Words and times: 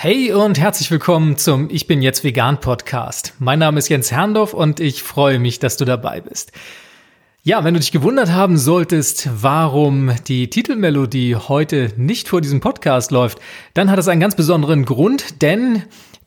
Hey 0.00 0.32
und 0.32 0.60
herzlich 0.60 0.92
willkommen 0.92 1.36
zum 1.38 1.68
Ich 1.72 1.88
bin 1.88 2.02
jetzt 2.02 2.22
vegan 2.22 2.60
Podcast. 2.60 3.34
Mein 3.40 3.58
Name 3.58 3.80
ist 3.80 3.88
Jens 3.88 4.12
Herndorf 4.12 4.54
und 4.54 4.78
ich 4.78 5.02
freue 5.02 5.40
mich, 5.40 5.58
dass 5.58 5.76
du 5.76 5.84
dabei 5.84 6.20
bist. 6.20 6.52
Ja, 7.42 7.64
wenn 7.64 7.74
du 7.74 7.80
dich 7.80 7.90
gewundert 7.90 8.30
haben 8.30 8.58
solltest, 8.58 9.28
warum 9.42 10.12
die 10.28 10.50
Titelmelodie 10.50 11.34
heute 11.34 11.92
nicht 11.96 12.28
vor 12.28 12.40
diesem 12.40 12.60
Podcast 12.60 13.10
läuft, 13.10 13.40
dann 13.74 13.90
hat 13.90 13.98
es 13.98 14.06
einen 14.06 14.20
ganz 14.20 14.36
besonderen 14.36 14.84
Grund, 14.84 15.42
denn 15.42 15.82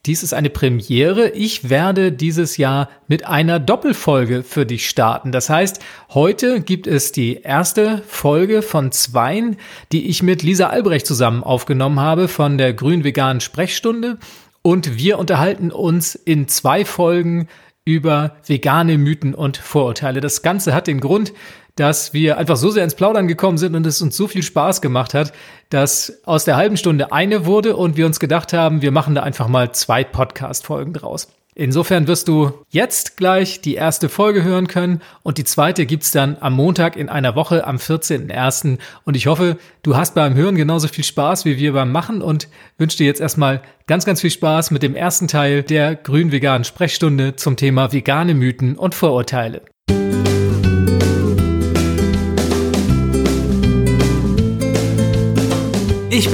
dies 0.07 0.23
ist 0.23 0.33
eine 0.33 0.49
Premiere. 0.49 1.29
Ich 1.29 1.69
werde 1.69 2.11
dieses 2.11 2.57
Jahr 2.57 2.89
mit 3.07 3.27
einer 3.27 3.59
Doppelfolge 3.59 4.41
für 4.41 4.65
dich 4.65 4.89
starten. 4.89 5.31
Das 5.31 5.47
heißt, 5.47 5.79
heute 6.09 6.61
gibt 6.61 6.87
es 6.87 7.11
die 7.11 7.35
erste 7.35 8.01
Folge 8.07 8.63
von 8.63 8.91
zweien, 8.91 9.57
die 9.91 10.07
ich 10.07 10.23
mit 10.23 10.41
Lisa 10.41 10.67
Albrecht 10.67 11.05
zusammen 11.05 11.43
aufgenommen 11.43 11.99
habe 11.99 12.27
von 12.27 12.57
der 12.57 12.73
grün-veganen 12.73 13.41
Sprechstunde. 13.41 14.17
Und 14.63 14.97
wir 14.97 15.19
unterhalten 15.19 15.69
uns 15.69 16.15
in 16.15 16.47
zwei 16.47 16.83
Folgen 16.83 17.47
über 17.85 18.37
vegane 18.45 18.97
Mythen 18.97 19.35
und 19.35 19.57
Vorurteile. 19.57 20.19
Das 20.19 20.41
Ganze 20.41 20.73
hat 20.73 20.87
den 20.87 20.99
Grund, 20.99 21.31
dass 21.75 22.13
wir 22.13 22.37
einfach 22.37 22.57
so 22.57 22.69
sehr 22.69 22.83
ins 22.83 22.95
Plaudern 22.95 23.27
gekommen 23.27 23.57
sind 23.57 23.75
und 23.75 23.85
es 23.85 24.01
uns 24.01 24.17
so 24.17 24.27
viel 24.27 24.43
Spaß 24.43 24.81
gemacht 24.81 25.13
hat, 25.13 25.33
dass 25.69 26.21
aus 26.25 26.45
der 26.45 26.57
halben 26.57 26.77
Stunde 26.77 27.11
eine 27.11 27.45
wurde 27.45 27.75
und 27.75 27.97
wir 27.97 28.05
uns 28.05 28.19
gedacht 28.19 28.53
haben, 28.53 28.81
wir 28.81 28.91
machen 28.91 29.15
da 29.15 29.23
einfach 29.23 29.47
mal 29.47 29.71
zwei 29.71 30.03
Podcast-Folgen 30.03 30.93
draus. 30.93 31.27
Insofern 31.53 32.07
wirst 32.07 32.29
du 32.29 32.53
jetzt 32.69 33.17
gleich 33.17 33.59
die 33.59 33.75
erste 33.75 34.07
Folge 34.07 34.41
hören 34.41 34.67
können 34.67 35.01
und 35.21 35.37
die 35.37 35.43
zweite 35.43 35.85
gibt's 35.85 36.11
dann 36.11 36.37
am 36.39 36.53
Montag 36.53 36.95
in 36.95 37.09
einer 37.09 37.35
Woche 37.35 37.67
am 37.67 37.75
14.01. 37.75 38.77
Und 39.03 39.17
ich 39.17 39.27
hoffe, 39.27 39.57
du 39.83 39.97
hast 39.97 40.15
beim 40.15 40.33
Hören 40.33 40.55
genauso 40.55 40.87
viel 40.87 41.03
Spaß 41.03 41.43
wie 41.43 41.57
wir 41.57 41.73
beim 41.73 41.91
Machen 41.91 42.21
und 42.21 42.47
wünsche 42.77 42.97
dir 42.97 43.05
jetzt 43.05 43.19
erstmal 43.19 43.61
ganz, 43.85 44.05
ganz 44.05 44.21
viel 44.21 44.31
Spaß 44.31 44.71
mit 44.71 44.81
dem 44.81 44.95
ersten 44.95 45.27
Teil 45.27 45.61
der 45.61 45.95
grün-veganen 45.95 46.63
Sprechstunde 46.63 47.35
zum 47.35 47.57
Thema 47.57 47.91
vegane 47.91 48.33
Mythen 48.33 48.77
und 48.77 48.95
Vorurteile. 48.95 49.61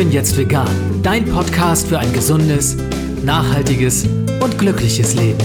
Bin 0.07 0.13
jetzt 0.13 0.37
vegan, 0.37 1.01
dein 1.03 1.25
Podcast 1.25 1.89
für 1.89 1.99
ein 1.99 2.13
gesundes, 2.13 2.77
nachhaltiges 3.25 4.05
und 4.39 4.57
glückliches 4.57 5.15
Leben. 5.15 5.37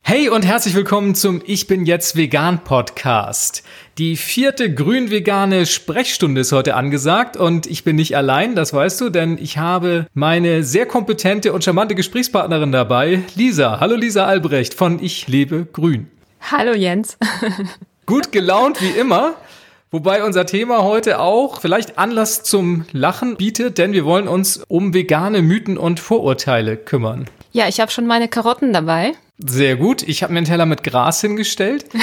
Hey 0.00 0.30
und 0.30 0.46
herzlich 0.46 0.74
willkommen 0.74 1.14
zum 1.14 1.42
Ich 1.44 1.66
bin 1.66 1.84
jetzt 1.84 2.16
vegan 2.16 2.64
Podcast. 2.64 3.62
Die 3.98 4.16
vierte 4.16 4.72
grün-vegane 4.72 5.66
Sprechstunde 5.66 6.40
ist 6.40 6.52
heute 6.52 6.74
angesagt 6.74 7.36
und 7.36 7.66
ich 7.66 7.84
bin 7.84 7.96
nicht 7.96 8.16
allein, 8.16 8.54
das 8.54 8.72
weißt 8.72 8.98
du, 9.02 9.10
denn 9.10 9.36
ich 9.36 9.58
habe 9.58 10.06
meine 10.14 10.62
sehr 10.62 10.86
kompetente 10.86 11.52
und 11.52 11.64
charmante 11.64 11.94
Gesprächspartnerin 11.94 12.72
dabei, 12.72 13.24
Lisa. 13.34 13.78
Hallo 13.78 13.94
Lisa 13.94 14.24
Albrecht 14.24 14.72
von 14.72 15.02
Ich 15.02 15.28
lebe 15.28 15.66
grün. 15.70 16.08
Hallo 16.48 16.74
Jens. 16.74 17.18
Gut 18.06 18.30
gelaunt 18.30 18.80
wie 18.80 18.90
immer. 18.90 19.34
Wobei 19.90 20.22
unser 20.22 20.46
Thema 20.46 20.84
heute 20.84 21.18
auch 21.18 21.60
vielleicht 21.60 21.98
Anlass 21.98 22.44
zum 22.44 22.84
Lachen 22.92 23.36
bietet, 23.36 23.78
denn 23.78 23.92
wir 23.92 24.04
wollen 24.04 24.28
uns 24.28 24.62
um 24.68 24.94
vegane 24.94 25.42
Mythen 25.42 25.76
und 25.76 25.98
Vorurteile 25.98 26.76
kümmern. 26.76 27.24
Ja, 27.50 27.66
ich 27.66 27.80
habe 27.80 27.90
schon 27.90 28.06
meine 28.06 28.28
Karotten 28.28 28.72
dabei. 28.72 29.14
Sehr 29.38 29.74
gut. 29.74 30.04
Ich 30.04 30.22
habe 30.22 30.32
mir 30.32 30.38
einen 30.38 30.46
Teller 30.46 30.66
mit 30.66 30.84
Gras 30.84 31.20
hingestellt. 31.20 31.86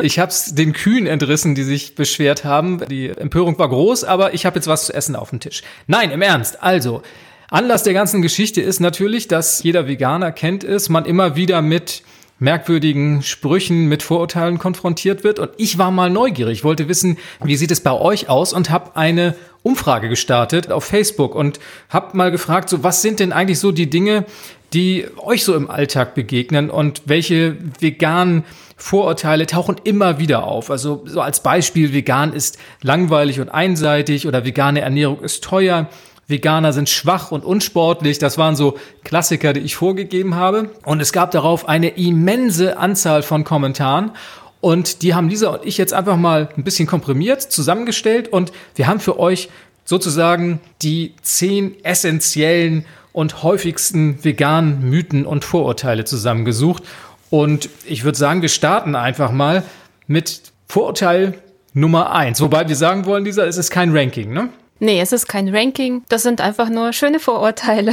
Ich 0.00 0.20
habe 0.20 0.30
es 0.30 0.54
den 0.54 0.74
Kühen 0.74 1.08
entrissen, 1.08 1.56
die 1.56 1.64
sich 1.64 1.96
beschwert 1.96 2.44
haben. 2.44 2.86
Die 2.88 3.08
Empörung 3.08 3.58
war 3.58 3.68
groß, 3.68 4.04
aber 4.04 4.32
ich 4.32 4.46
habe 4.46 4.54
jetzt 4.54 4.68
was 4.68 4.86
zu 4.86 4.94
essen 4.94 5.16
auf 5.16 5.30
dem 5.30 5.40
Tisch. 5.40 5.62
Nein, 5.88 6.12
im 6.12 6.22
Ernst. 6.22 6.62
Also, 6.62 7.02
Anlass 7.50 7.82
der 7.82 7.94
ganzen 7.94 8.22
Geschichte 8.22 8.60
ist 8.60 8.78
natürlich, 8.78 9.26
dass 9.26 9.60
jeder 9.64 9.88
Veganer 9.88 10.30
kennt 10.30 10.62
es, 10.62 10.88
man 10.88 11.04
immer 11.04 11.34
wieder 11.34 11.62
mit 11.62 12.02
merkwürdigen 12.38 13.22
Sprüchen 13.22 13.86
mit 13.86 14.02
Vorurteilen 14.02 14.58
konfrontiert 14.58 15.24
wird. 15.24 15.38
Und 15.38 15.50
ich 15.56 15.78
war 15.78 15.90
mal 15.90 16.10
neugierig, 16.10 16.64
wollte 16.64 16.88
wissen, 16.88 17.18
wie 17.42 17.56
sieht 17.56 17.70
es 17.70 17.80
bei 17.80 17.92
euch 17.92 18.28
aus 18.28 18.52
und 18.52 18.70
habe 18.70 18.96
eine 18.96 19.34
Umfrage 19.62 20.08
gestartet 20.08 20.70
auf 20.70 20.84
Facebook 20.84 21.34
und 21.34 21.58
habe 21.88 22.16
mal 22.16 22.30
gefragt, 22.30 22.68
so 22.68 22.82
was 22.84 23.02
sind 23.02 23.20
denn 23.20 23.32
eigentlich 23.32 23.58
so 23.58 23.72
die 23.72 23.90
Dinge, 23.90 24.24
die 24.72 25.06
euch 25.16 25.44
so 25.44 25.54
im 25.54 25.70
Alltag 25.70 26.14
begegnen 26.14 26.70
und 26.70 27.02
welche 27.06 27.56
veganen 27.80 28.44
Vorurteile 28.76 29.46
tauchen 29.46 29.76
immer 29.82 30.18
wieder 30.18 30.44
auf. 30.44 30.70
Also 30.70 31.02
so 31.04 31.20
als 31.20 31.42
Beispiel, 31.42 31.92
vegan 31.92 32.32
ist 32.32 32.58
langweilig 32.82 33.40
und 33.40 33.48
einseitig 33.48 34.26
oder 34.26 34.44
vegane 34.44 34.80
Ernährung 34.80 35.20
ist 35.20 35.42
teuer. 35.42 35.88
Veganer 36.28 36.74
sind 36.74 36.88
schwach 36.88 37.32
und 37.32 37.44
unsportlich. 37.44 38.18
Das 38.18 38.38
waren 38.38 38.54
so 38.54 38.76
Klassiker, 39.02 39.54
die 39.54 39.60
ich 39.60 39.74
vorgegeben 39.74 40.34
habe. 40.34 40.70
Und 40.84 41.00
es 41.00 41.12
gab 41.12 41.30
darauf 41.30 41.68
eine 41.68 41.88
immense 41.88 42.76
Anzahl 42.76 43.22
von 43.22 43.44
Kommentaren. 43.44 44.12
Und 44.60 45.02
die 45.02 45.14
haben 45.14 45.28
Lisa 45.28 45.48
und 45.48 45.64
ich 45.64 45.78
jetzt 45.78 45.94
einfach 45.94 46.16
mal 46.16 46.50
ein 46.56 46.64
bisschen 46.64 46.86
komprimiert, 46.86 47.42
zusammengestellt. 47.42 48.28
Und 48.28 48.52
wir 48.74 48.86
haben 48.86 49.00
für 49.00 49.18
euch 49.18 49.48
sozusagen 49.84 50.60
die 50.82 51.14
zehn 51.22 51.82
essentiellen 51.82 52.84
und 53.12 53.42
häufigsten 53.42 54.22
veganen 54.22 54.88
Mythen 54.88 55.24
und 55.24 55.44
Vorurteile 55.44 56.04
zusammengesucht. 56.04 56.82
Und 57.30 57.70
ich 57.84 58.04
würde 58.04 58.18
sagen, 58.18 58.42
wir 58.42 58.48
starten 58.50 58.94
einfach 58.94 59.32
mal 59.32 59.62
mit 60.06 60.42
Vorurteil 60.66 61.40
Nummer 61.72 62.12
eins. 62.12 62.40
Wobei 62.40 62.68
wir 62.68 62.76
sagen 62.76 63.06
wollen, 63.06 63.24
Lisa, 63.24 63.44
es 63.44 63.56
ist 63.56 63.70
kein 63.70 63.96
Ranking, 63.96 64.32
ne? 64.32 64.50
Nee, 64.80 65.00
es 65.00 65.12
ist 65.12 65.26
kein 65.26 65.54
Ranking. 65.54 66.04
Das 66.08 66.22
sind 66.22 66.40
einfach 66.40 66.68
nur 66.68 66.92
schöne 66.92 67.18
Vorurteile, 67.20 67.92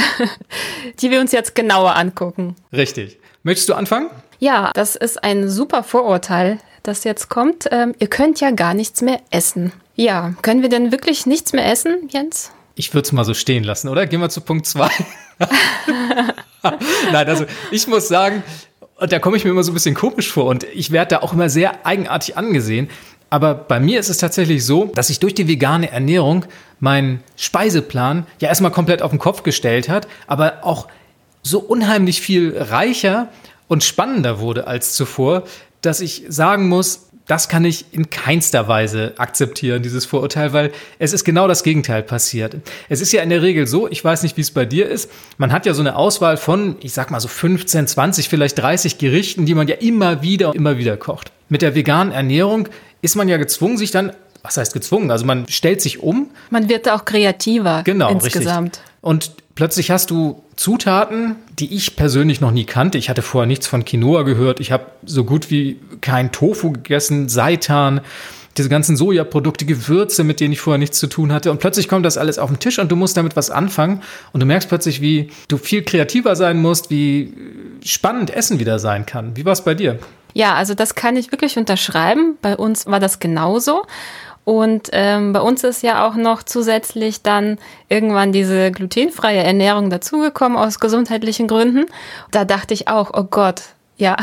die 1.01 1.11
wir 1.11 1.19
uns 1.19 1.31
jetzt 1.31 1.55
genauer 1.55 1.95
angucken. 1.95 2.55
Richtig. 2.71 3.17
Möchtest 3.43 3.69
du 3.69 3.73
anfangen? 3.73 4.09
Ja, 4.39 4.71
das 4.73 4.95
ist 4.95 5.23
ein 5.23 5.49
super 5.49 5.83
Vorurteil, 5.83 6.59
das 6.83 7.03
jetzt 7.03 7.29
kommt. 7.29 7.67
Ähm, 7.71 7.95
ihr 7.99 8.07
könnt 8.07 8.39
ja 8.41 8.51
gar 8.51 8.73
nichts 8.73 9.01
mehr 9.01 9.19
essen. 9.31 9.71
Ja, 9.95 10.33
können 10.41 10.61
wir 10.61 10.69
denn 10.69 10.91
wirklich 10.91 11.25
nichts 11.25 11.53
mehr 11.53 11.71
essen, 11.71 12.09
Jens? 12.09 12.51
Ich 12.75 12.93
würde 12.93 13.05
es 13.05 13.11
mal 13.13 13.23
so 13.23 13.33
stehen 13.33 13.63
lassen, 13.63 13.87
oder? 13.87 14.05
Gehen 14.05 14.19
wir 14.19 14.29
zu 14.29 14.41
Punkt 14.41 14.67
zwei. 14.67 14.89
Nein, 17.11 17.27
also 17.27 17.45
ich 17.71 17.87
muss 17.87 18.07
sagen, 18.07 18.43
und 18.97 19.11
da 19.11 19.19
komme 19.19 19.37
ich 19.37 19.45
mir 19.45 19.51
immer 19.51 19.63
so 19.63 19.71
ein 19.71 19.73
bisschen 19.73 19.95
komisch 19.95 20.31
vor 20.31 20.45
und 20.45 20.63
ich 20.63 20.91
werde 20.91 21.15
da 21.15 21.21
auch 21.21 21.33
immer 21.33 21.49
sehr 21.49 21.85
eigenartig 21.85 22.37
angesehen. 22.37 22.89
Aber 23.29 23.53
bei 23.53 23.79
mir 23.79 23.99
ist 23.99 24.09
es 24.09 24.17
tatsächlich 24.17 24.65
so, 24.65 24.91
dass 24.95 25.07
sich 25.07 25.19
durch 25.19 25.33
die 25.33 25.47
vegane 25.47 25.91
Ernährung 25.91 26.45
mein 26.79 27.21
Speiseplan 27.35 28.25
ja 28.39 28.49
erstmal 28.49 28.71
komplett 28.71 29.01
auf 29.01 29.11
den 29.11 29.19
Kopf 29.19 29.43
gestellt 29.43 29.89
hat, 29.89 30.07
aber 30.27 30.59
auch 30.61 30.87
so 31.41 31.59
unheimlich 31.59 32.21
viel 32.21 32.57
reicher 32.57 33.29
und 33.67 33.83
spannender 33.83 34.39
wurde 34.39 34.67
als 34.67 34.93
zuvor, 34.93 35.43
dass 35.81 36.01
ich 36.01 36.23
sagen 36.27 36.67
muss, 36.67 37.05
das 37.27 37.49
kann 37.49 37.65
ich 37.65 37.85
in 37.91 38.09
keinster 38.09 38.67
Weise 38.67 39.13
akzeptieren, 39.17 39.81
dieses 39.81 40.05
Vorurteil, 40.05 40.53
weil 40.53 40.71
es 40.99 41.11
ist 41.11 41.23
genau 41.23 41.47
das 41.47 41.63
Gegenteil 41.63 42.03
passiert. 42.03 42.57
Es 42.87 43.01
ist 43.01 43.11
ja 43.11 43.23
in 43.23 43.29
der 43.29 43.41
Regel 43.41 43.65
so, 43.65 43.89
ich 43.89 44.03
weiß 44.03 44.23
nicht, 44.23 44.37
wie 44.37 44.41
es 44.41 44.51
bei 44.51 44.65
dir 44.65 44.87
ist, 44.87 45.09
man 45.37 45.51
hat 45.51 45.65
ja 45.65 45.73
so 45.73 45.81
eine 45.81 45.95
Auswahl 45.95 46.37
von, 46.37 46.75
ich 46.81 46.93
sag 46.93 47.09
mal 47.09 47.19
so 47.19 47.27
15, 47.27 47.87
20, 47.87 48.29
vielleicht 48.29 48.59
30 48.59 48.97
Gerichten, 48.99 49.45
die 49.45 49.55
man 49.55 49.67
ja 49.67 49.75
immer 49.75 50.21
wieder 50.21 50.49
und 50.49 50.55
immer 50.55 50.77
wieder 50.77 50.97
kocht. 50.97 51.31
Mit 51.49 51.61
der 51.61 51.75
veganen 51.75 52.13
Ernährung 52.13 52.67
ist 53.01 53.15
man 53.15 53.27
ja 53.29 53.37
gezwungen, 53.37 53.77
sich 53.77 53.91
dann, 53.91 54.11
was 54.41 54.57
heißt 54.57 54.73
gezwungen? 54.73 55.11
Also 55.11 55.25
man 55.25 55.47
stellt 55.47 55.81
sich 55.81 56.01
um. 56.01 56.31
Man 56.49 56.69
wird 56.69 56.89
auch 56.89 57.05
kreativer 57.05 57.83
genau, 57.83 58.09
insgesamt. 58.09 58.77
Richtig. 58.77 58.93
Und 59.01 59.31
plötzlich 59.53 59.91
hast 59.91 60.09
du 60.09 60.43
Zutaten, 60.55 61.35
die 61.59 61.75
ich 61.75 61.95
persönlich 61.95 62.41
noch 62.41 62.51
nie 62.51 62.65
kannte. 62.65 62.97
Ich 62.97 63.09
hatte 63.09 63.21
vorher 63.21 63.45
nichts 63.45 63.67
von 63.67 63.85
Quinoa 63.85 64.23
gehört. 64.23 64.59
Ich 64.59 64.71
habe 64.71 64.85
so 65.05 65.23
gut 65.23 65.51
wie 65.51 65.79
kein 66.01 66.31
Tofu 66.31 66.71
gegessen, 66.71 67.29
Seitan, 67.29 68.01
diese 68.57 68.69
ganzen 68.69 68.95
Sojaprodukte, 68.95 69.65
Gewürze, 69.65 70.23
mit 70.23 70.39
denen 70.39 70.53
ich 70.53 70.61
vorher 70.61 70.77
nichts 70.77 70.97
zu 70.97 71.07
tun 71.07 71.31
hatte. 71.31 71.51
Und 71.51 71.59
plötzlich 71.59 71.87
kommt 71.87 72.05
das 72.05 72.17
alles 72.17 72.39
auf 72.39 72.49
den 72.49 72.59
Tisch 72.59 72.79
und 72.79 72.91
du 72.91 72.95
musst 72.95 73.17
damit 73.17 73.35
was 73.35 73.51
anfangen. 73.51 74.01
Und 74.31 74.39
du 74.39 74.45
merkst 74.45 74.69
plötzlich, 74.69 75.01
wie 75.01 75.29
du 75.49 75.57
viel 75.57 75.83
kreativer 75.83 76.35
sein 76.35 76.61
musst, 76.61 76.89
wie 76.89 77.33
spannend 77.83 78.35
Essen 78.35 78.59
wieder 78.59 78.79
sein 78.79 79.05
kann. 79.05 79.35
Wie 79.35 79.45
war 79.45 79.53
es 79.53 79.63
bei 79.63 79.73
dir? 79.75 79.99
Ja, 80.35 80.53
also 80.53 80.73
das 80.73 80.95
kann 80.95 81.15
ich 81.15 81.31
wirklich 81.31 81.57
unterschreiben. 81.57 82.37
Bei 82.41 82.57
uns 82.57 82.87
war 82.87 82.99
das 82.99 83.19
genauso. 83.19 83.83
Und 84.43 84.89
ähm, 84.91 85.31
bei 85.31 85.39
uns 85.39 85.63
ist 85.63 85.81
ja 85.81 86.05
auch 86.05 86.15
noch 86.15 86.43
zusätzlich 86.43 87.21
dann 87.21 87.57
irgendwann 87.87 88.33
diese 88.33 88.69
glutenfreie 88.69 89.41
Ernährung 89.41 89.89
dazugekommen 89.89 90.57
aus 90.57 90.81
gesundheitlichen 90.81 91.47
Gründen. 91.47 91.85
Da 92.31 92.43
dachte 92.43 92.73
ich 92.73 92.89
auch, 92.89 93.11
oh 93.13 93.23
Gott, 93.23 93.61
ja, 93.95 94.17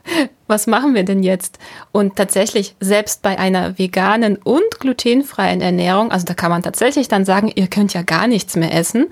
was 0.46 0.66
machen 0.66 0.94
wir 0.94 1.04
denn 1.04 1.22
jetzt? 1.22 1.58
Und 1.92 2.16
tatsächlich, 2.16 2.74
selbst 2.80 3.20
bei 3.20 3.38
einer 3.38 3.78
veganen 3.78 4.36
und 4.36 4.80
glutenfreien 4.80 5.60
Ernährung, 5.60 6.10
also 6.10 6.24
da 6.24 6.32
kann 6.32 6.50
man 6.50 6.62
tatsächlich 6.62 7.08
dann 7.08 7.26
sagen, 7.26 7.52
ihr 7.54 7.66
könnt 7.66 7.92
ja 7.92 8.00
gar 8.00 8.26
nichts 8.26 8.56
mehr 8.56 8.74
essen. 8.74 9.10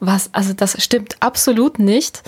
Was, 0.00 0.30
also 0.32 0.54
das 0.54 0.82
stimmt 0.82 1.18
absolut 1.20 1.78
nicht. 1.78 2.22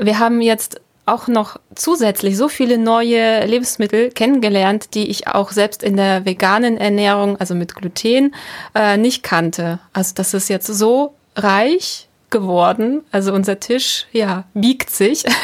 Wir 0.00 0.18
haben 0.18 0.40
jetzt 0.40 0.80
auch 1.08 1.28
noch 1.28 1.56
zusätzlich 1.74 2.36
so 2.36 2.48
viele 2.48 2.78
neue 2.78 3.44
Lebensmittel 3.46 4.10
kennengelernt, 4.10 4.94
die 4.94 5.08
ich 5.08 5.26
auch 5.28 5.50
selbst 5.50 5.82
in 5.82 5.96
der 5.96 6.24
veganen 6.24 6.76
Ernährung, 6.76 7.36
also 7.38 7.54
mit 7.54 7.74
Gluten, 7.74 8.34
äh, 8.74 8.96
nicht 8.96 9.22
kannte. 9.22 9.78
Also 9.92 10.12
das 10.14 10.34
ist 10.34 10.48
jetzt 10.48 10.66
so 10.66 11.14
reich 11.36 12.08
geworden. 12.30 13.02
Also 13.10 13.32
unser 13.32 13.60
Tisch, 13.60 14.06
ja, 14.12 14.44
biegt 14.54 14.90
sich. 14.90 15.24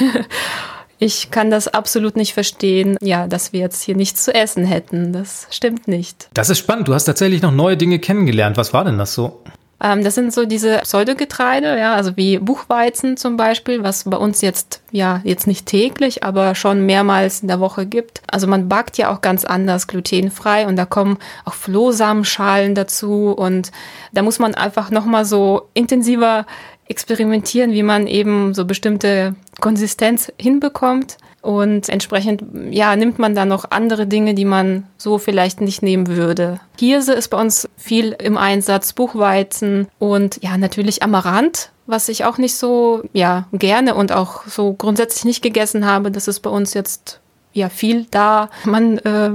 Ich 1.00 1.31
kann 1.31 1.50
das 1.50 1.69
absolut 1.69 2.16
nicht 2.16 2.34
verstehen, 2.34 2.96
ja, 3.02 3.26
dass 3.26 3.52
wir 3.52 3.61
jetzt 3.61 3.82
hier 3.82 3.96
nichts 3.96 4.25
zu 4.25 4.32
essen 4.32 4.64
hätten. 4.64 5.12
Das 5.12 5.49
stimmt 5.50 5.88
nicht. 5.88 6.28
Das 6.32 6.50
ist 6.50 6.58
spannend. 6.58 6.88
Du 6.88 6.94
hast 6.94 7.05
tatsächlich 7.05 7.43
noch 7.43 7.50
neue 7.50 7.76
Dinge 7.76 7.99
kennengelernt. 7.99 8.56
Was 8.56 8.72
war 8.72 8.84
denn 8.84 8.96
das 8.96 9.12
so? 9.12 9.43
Ähm, 9.82 10.05
das 10.05 10.15
sind 10.15 10.32
so 10.32 10.44
diese 10.44 10.79
Pseudogetreide, 10.79 11.79
ja, 11.79 11.94
also 11.94 12.17
wie 12.17 12.38
Buchweizen 12.38 13.17
zum 13.17 13.37
Beispiel, 13.37 13.82
was 13.82 14.05
bei 14.05 14.17
uns 14.17 14.41
jetzt, 14.41 14.82
ja, 14.91 15.21
jetzt 15.25 15.47
nicht 15.47 15.67
täglich, 15.67 16.23
aber 16.23 16.55
schon 16.55 16.87
mehrmals 16.87 17.41
in 17.41 17.49
der 17.49 17.61
Woche 17.61 17.87
gibt. 17.87 18.23
Also 18.31 18.47
man 18.47 18.69
backt 18.69 18.99
ja 18.99 19.12
auch 19.12 19.21
ganz 19.21 19.44
anders 19.44 19.87
glutenfrei 19.87 20.67
und 20.67 20.76
da 20.76 20.85
kommen 20.85 21.19
auch 21.44 21.55
Flohsamenschalen 21.55 22.75
dazu 22.75 23.32
und 23.32 23.73
da 24.12 24.23
muss 24.23 24.38
man 24.38 24.55
einfach 24.55 24.91
nochmal 24.91 25.25
so 25.25 25.69
intensiver 25.75 26.47
experimentieren, 26.86 27.72
wie 27.72 27.82
man 27.82 28.06
eben 28.06 28.54
so 28.54 28.64
bestimmte 28.64 29.34
Konsistenz 29.60 30.32
hinbekommt. 30.38 31.16
Und 31.40 31.90
entsprechend, 31.90 32.42
ja, 32.70 32.96
nimmt 32.96 33.19
man 33.19 33.34
dann 33.34 33.48
noch 33.48 33.70
andere 33.70 34.06
Dinge, 34.06 34.34
die 34.34 34.46
man 34.46 34.86
so 34.96 35.19
vielleicht 35.19 35.60
nicht 35.60 35.82
nehmen 35.82 36.06
würde. 36.06 36.58
Hirse 36.78 37.12
ist 37.12 37.28
bei 37.28 37.38
uns 37.38 37.69
viel 37.76 38.12
im 38.12 38.38
Einsatz, 38.38 38.94
Buchweizen 38.94 39.88
und 39.98 40.42
ja, 40.42 40.56
natürlich 40.56 41.02
Amaranth, 41.02 41.70
was 41.86 42.08
ich 42.08 42.25
auch 42.25 42.38
nicht 42.38 42.56
so, 42.56 43.02
ja, 43.12 43.46
gerne 43.52 43.94
und 43.94 44.10
auch 44.10 44.46
so 44.46 44.72
grundsätzlich 44.72 45.26
nicht 45.26 45.42
gegessen 45.42 45.84
habe. 45.84 46.10
Das 46.10 46.28
ist 46.28 46.40
bei 46.40 46.48
uns 46.48 46.72
jetzt, 46.72 47.20
ja, 47.52 47.69
viel 47.69 48.06
da. 48.10 48.48
Man, 48.64 48.96
äh, 48.98 49.32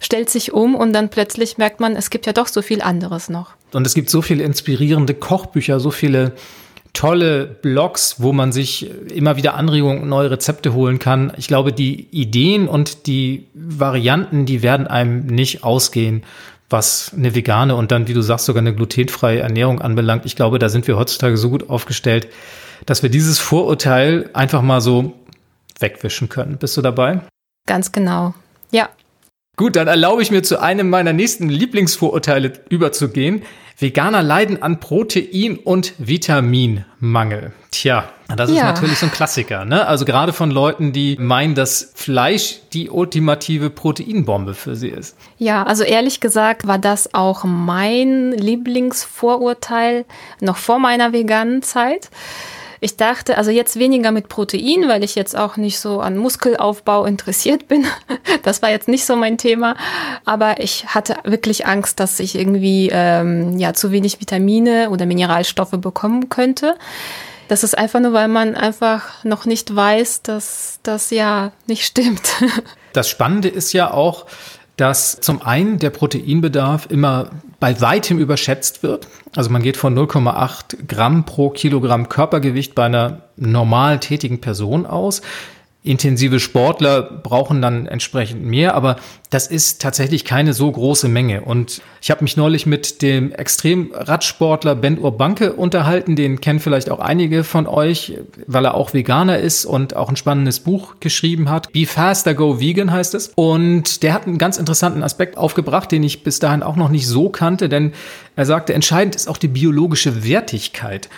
stellt 0.00 0.30
sich 0.30 0.52
um 0.52 0.74
und 0.74 0.92
dann 0.92 1.08
plötzlich 1.08 1.58
merkt 1.58 1.80
man, 1.80 1.96
es 1.96 2.10
gibt 2.10 2.26
ja 2.26 2.32
doch 2.32 2.48
so 2.48 2.62
viel 2.62 2.82
anderes 2.82 3.28
noch. 3.28 3.52
Und 3.72 3.86
es 3.86 3.94
gibt 3.94 4.10
so 4.10 4.22
viele 4.22 4.44
inspirierende 4.44 5.14
Kochbücher, 5.14 5.80
so 5.80 5.90
viele 5.90 6.32
tolle 6.92 7.46
Blogs, 7.46 8.16
wo 8.18 8.32
man 8.32 8.52
sich 8.52 8.90
immer 9.10 9.36
wieder 9.36 9.54
Anregungen 9.54 10.02
und 10.02 10.08
neue 10.08 10.30
Rezepte 10.30 10.74
holen 10.74 10.98
kann. 10.98 11.32
Ich 11.36 11.48
glaube, 11.48 11.72
die 11.72 12.08
Ideen 12.10 12.68
und 12.68 13.06
die 13.06 13.46
Varianten, 13.54 14.44
die 14.44 14.62
werden 14.62 14.86
einem 14.86 15.26
nicht 15.26 15.64
ausgehen, 15.64 16.22
was 16.68 17.12
eine 17.16 17.34
vegane 17.34 17.76
und 17.76 17.92
dann, 17.92 18.08
wie 18.08 18.14
du 18.14 18.22
sagst, 18.22 18.46
sogar 18.46 18.60
eine 18.60 18.74
glutenfreie 18.74 19.40
Ernährung 19.40 19.80
anbelangt. 19.80 20.26
Ich 20.26 20.36
glaube, 20.36 20.58
da 20.58 20.68
sind 20.68 20.86
wir 20.86 20.96
heutzutage 20.96 21.36
so 21.36 21.50
gut 21.50 21.70
aufgestellt, 21.70 22.28
dass 22.86 23.02
wir 23.02 23.10
dieses 23.10 23.38
Vorurteil 23.38 24.30
einfach 24.32 24.62
mal 24.62 24.80
so 24.80 25.14
wegwischen 25.78 26.28
können. 26.28 26.56
Bist 26.58 26.76
du 26.76 26.82
dabei? 26.82 27.20
Ganz 27.66 27.92
genau. 27.92 28.34
Ja. 28.70 28.88
Gut, 29.56 29.76
dann 29.76 29.86
erlaube 29.86 30.22
ich 30.22 30.30
mir 30.30 30.42
zu 30.42 30.60
einem 30.60 30.88
meiner 30.88 31.12
nächsten 31.12 31.48
Lieblingsvorurteile 31.48 32.52
überzugehen. 32.70 33.42
Veganer 33.82 34.22
leiden 34.22 34.62
an 34.62 34.80
Protein- 34.80 35.58
und 35.58 35.92
Vitaminmangel. 35.98 37.52
Tja, 37.70 38.04
das 38.36 38.50
ist 38.50 38.56
ja. 38.56 38.64
natürlich 38.64 38.98
so 38.98 39.06
ein 39.06 39.12
Klassiker. 39.12 39.64
Ne? 39.64 39.86
Also 39.86 40.04
gerade 40.04 40.32
von 40.32 40.50
Leuten, 40.50 40.92
die 40.92 41.16
meinen, 41.18 41.54
dass 41.54 41.92
Fleisch 41.94 42.60
die 42.72 42.88
ultimative 42.88 43.70
Proteinbombe 43.70 44.54
für 44.54 44.76
sie 44.76 44.88
ist. 44.88 45.16
Ja, 45.38 45.64
also 45.64 45.84
ehrlich 45.84 46.20
gesagt 46.20 46.66
war 46.66 46.78
das 46.78 47.12
auch 47.14 47.44
mein 47.44 48.32
Lieblingsvorurteil 48.32 50.04
noch 50.40 50.56
vor 50.56 50.78
meiner 50.78 51.12
veganen 51.12 51.62
Zeit. 51.62 52.10
Ich 52.84 52.96
dachte, 52.96 53.38
also 53.38 53.52
jetzt 53.52 53.78
weniger 53.78 54.10
mit 54.10 54.28
Protein, 54.28 54.88
weil 54.88 55.04
ich 55.04 55.14
jetzt 55.14 55.36
auch 55.38 55.56
nicht 55.56 55.78
so 55.78 56.00
an 56.00 56.18
Muskelaufbau 56.18 57.04
interessiert 57.04 57.68
bin. 57.68 57.86
Das 58.42 58.60
war 58.60 58.70
jetzt 58.70 58.88
nicht 58.88 59.04
so 59.04 59.14
mein 59.14 59.38
Thema. 59.38 59.76
Aber 60.24 60.58
ich 60.58 60.86
hatte 60.86 61.16
wirklich 61.22 61.64
Angst, 61.64 62.00
dass 62.00 62.18
ich 62.18 62.34
irgendwie 62.34 62.90
ähm, 62.92 63.56
ja 63.56 63.72
zu 63.72 63.92
wenig 63.92 64.20
Vitamine 64.20 64.90
oder 64.90 65.06
Mineralstoffe 65.06 65.76
bekommen 65.78 66.28
könnte. 66.28 66.74
Das 67.46 67.62
ist 67.62 67.78
einfach 67.78 68.00
nur, 68.00 68.12
weil 68.14 68.26
man 68.26 68.56
einfach 68.56 69.22
noch 69.22 69.44
nicht 69.44 69.76
weiß, 69.76 70.22
dass 70.22 70.80
das 70.82 71.10
ja 71.10 71.52
nicht 71.66 71.84
stimmt. 71.84 72.22
Das 72.94 73.08
Spannende 73.08 73.48
ist 73.48 73.72
ja 73.72 73.90
auch, 73.90 74.26
dass 74.76 75.18
zum 75.20 75.40
einen 75.40 75.78
der 75.78 75.88
Proteinbedarf 75.88 76.88
immer 76.90 77.30
bei 77.62 77.80
weitem 77.80 78.18
überschätzt 78.18 78.82
wird. 78.82 79.06
Also 79.36 79.48
man 79.50 79.62
geht 79.62 79.76
von 79.76 79.96
0,8 79.96 80.88
Gramm 80.88 81.24
pro 81.24 81.48
Kilogramm 81.50 82.08
Körpergewicht 82.08 82.74
bei 82.74 82.86
einer 82.86 83.28
normal 83.36 84.00
tätigen 84.00 84.40
Person 84.40 84.84
aus. 84.84 85.22
Intensive 85.84 86.38
Sportler 86.38 87.02
brauchen 87.02 87.60
dann 87.60 87.86
entsprechend 87.86 88.44
mehr, 88.44 88.76
aber 88.76 88.96
das 89.30 89.48
ist 89.48 89.82
tatsächlich 89.82 90.24
keine 90.24 90.52
so 90.52 90.70
große 90.70 91.08
Menge. 91.08 91.40
Und 91.40 91.82
ich 92.00 92.12
habe 92.12 92.22
mich 92.22 92.36
neulich 92.36 92.66
mit 92.66 93.02
dem 93.02 93.32
Extremradsportler 93.32 94.76
Ben 94.76 94.98
Urbanke 94.98 95.54
unterhalten, 95.54 96.14
den 96.14 96.40
kennen 96.40 96.60
vielleicht 96.60 96.88
auch 96.88 97.00
einige 97.00 97.42
von 97.42 97.66
euch, 97.66 98.16
weil 98.46 98.64
er 98.64 98.74
auch 98.74 98.94
Veganer 98.94 99.38
ist 99.38 99.64
und 99.64 99.96
auch 99.96 100.08
ein 100.08 100.14
spannendes 100.14 100.60
Buch 100.60 100.94
geschrieben 101.00 101.50
hat. 101.50 101.72
Be 101.72 101.86
Faster 101.86 102.34
Go 102.34 102.60
Vegan 102.60 102.92
heißt 102.92 103.14
es. 103.14 103.32
Und 103.34 104.04
der 104.04 104.14
hat 104.14 104.28
einen 104.28 104.38
ganz 104.38 104.58
interessanten 104.58 105.02
Aspekt 105.02 105.36
aufgebracht, 105.36 105.90
den 105.90 106.04
ich 106.04 106.22
bis 106.22 106.38
dahin 106.38 106.62
auch 106.62 106.76
noch 106.76 106.90
nicht 106.90 107.08
so 107.08 107.28
kannte, 107.28 107.68
denn 107.68 107.92
er 108.36 108.46
sagte, 108.46 108.72
entscheidend 108.72 109.16
ist 109.16 109.28
auch 109.28 109.36
die 109.36 109.48
biologische 109.48 110.24
Wertigkeit. 110.24 111.08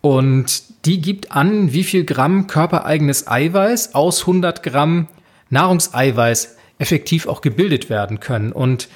Und 0.00 0.62
die 0.84 1.00
gibt 1.00 1.32
an, 1.32 1.72
wie 1.72 1.84
viel 1.84 2.04
Gramm 2.04 2.46
körpereigenes 2.46 3.28
Eiweiß 3.28 3.94
aus 3.94 4.22
100 4.22 4.62
Gramm 4.62 5.08
Nahrungseiweiß 5.50 6.56
effektiv 6.78 7.26
auch 7.26 7.40
gebildet 7.40 7.90
werden 7.90 8.20
können. 8.20 8.52
Und 8.52 8.88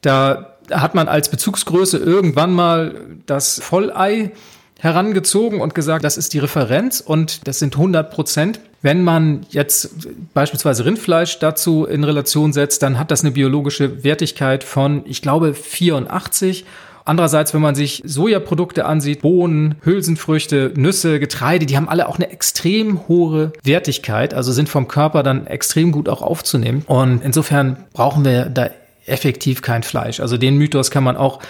da 0.00 0.56
hat 0.70 0.94
man 0.94 1.08
als 1.08 1.30
Bezugsgröße 1.30 1.98
irgendwann 1.98 2.52
mal 2.52 3.00
das 3.26 3.60
Vollei 3.60 4.32
herangezogen 4.80 5.60
und 5.60 5.74
gesagt, 5.74 6.04
das 6.04 6.16
ist 6.16 6.34
die 6.34 6.38
Referenz 6.38 7.00
und 7.00 7.48
das 7.48 7.58
sind 7.58 7.74
100 7.74 8.10
Prozent. 8.12 8.60
Wenn 8.80 9.02
man 9.02 9.44
jetzt 9.50 9.90
beispielsweise 10.34 10.84
Rindfleisch 10.84 11.40
dazu 11.40 11.84
in 11.84 12.04
Relation 12.04 12.52
setzt, 12.52 12.82
dann 12.82 12.98
hat 12.98 13.10
das 13.10 13.22
eine 13.22 13.32
biologische 13.32 14.04
Wertigkeit 14.04 14.62
von, 14.62 15.02
ich 15.04 15.20
glaube, 15.20 15.54
84 15.54 16.64
Andererseits, 17.08 17.54
wenn 17.54 17.62
man 17.62 17.74
sich 17.74 18.02
Sojaprodukte 18.04 18.84
ansieht, 18.84 19.22
Bohnen, 19.22 19.76
Hülsenfrüchte, 19.82 20.74
Nüsse, 20.76 21.18
Getreide, 21.18 21.64
die 21.64 21.74
haben 21.78 21.88
alle 21.88 22.06
auch 22.06 22.16
eine 22.16 22.30
extrem 22.30 23.08
hohe 23.08 23.52
Wertigkeit, 23.62 24.34
also 24.34 24.52
sind 24.52 24.68
vom 24.68 24.88
Körper 24.88 25.22
dann 25.22 25.46
extrem 25.46 25.90
gut 25.90 26.10
auch 26.10 26.20
aufzunehmen. 26.20 26.82
Und 26.86 27.24
insofern 27.24 27.86
brauchen 27.94 28.26
wir 28.26 28.50
da 28.50 28.68
effektiv 29.06 29.62
kein 29.62 29.84
Fleisch. 29.84 30.20
Also 30.20 30.36
den 30.36 30.58
Mythos 30.58 30.90
kann 30.90 31.02
man 31.02 31.16
auch 31.16 31.40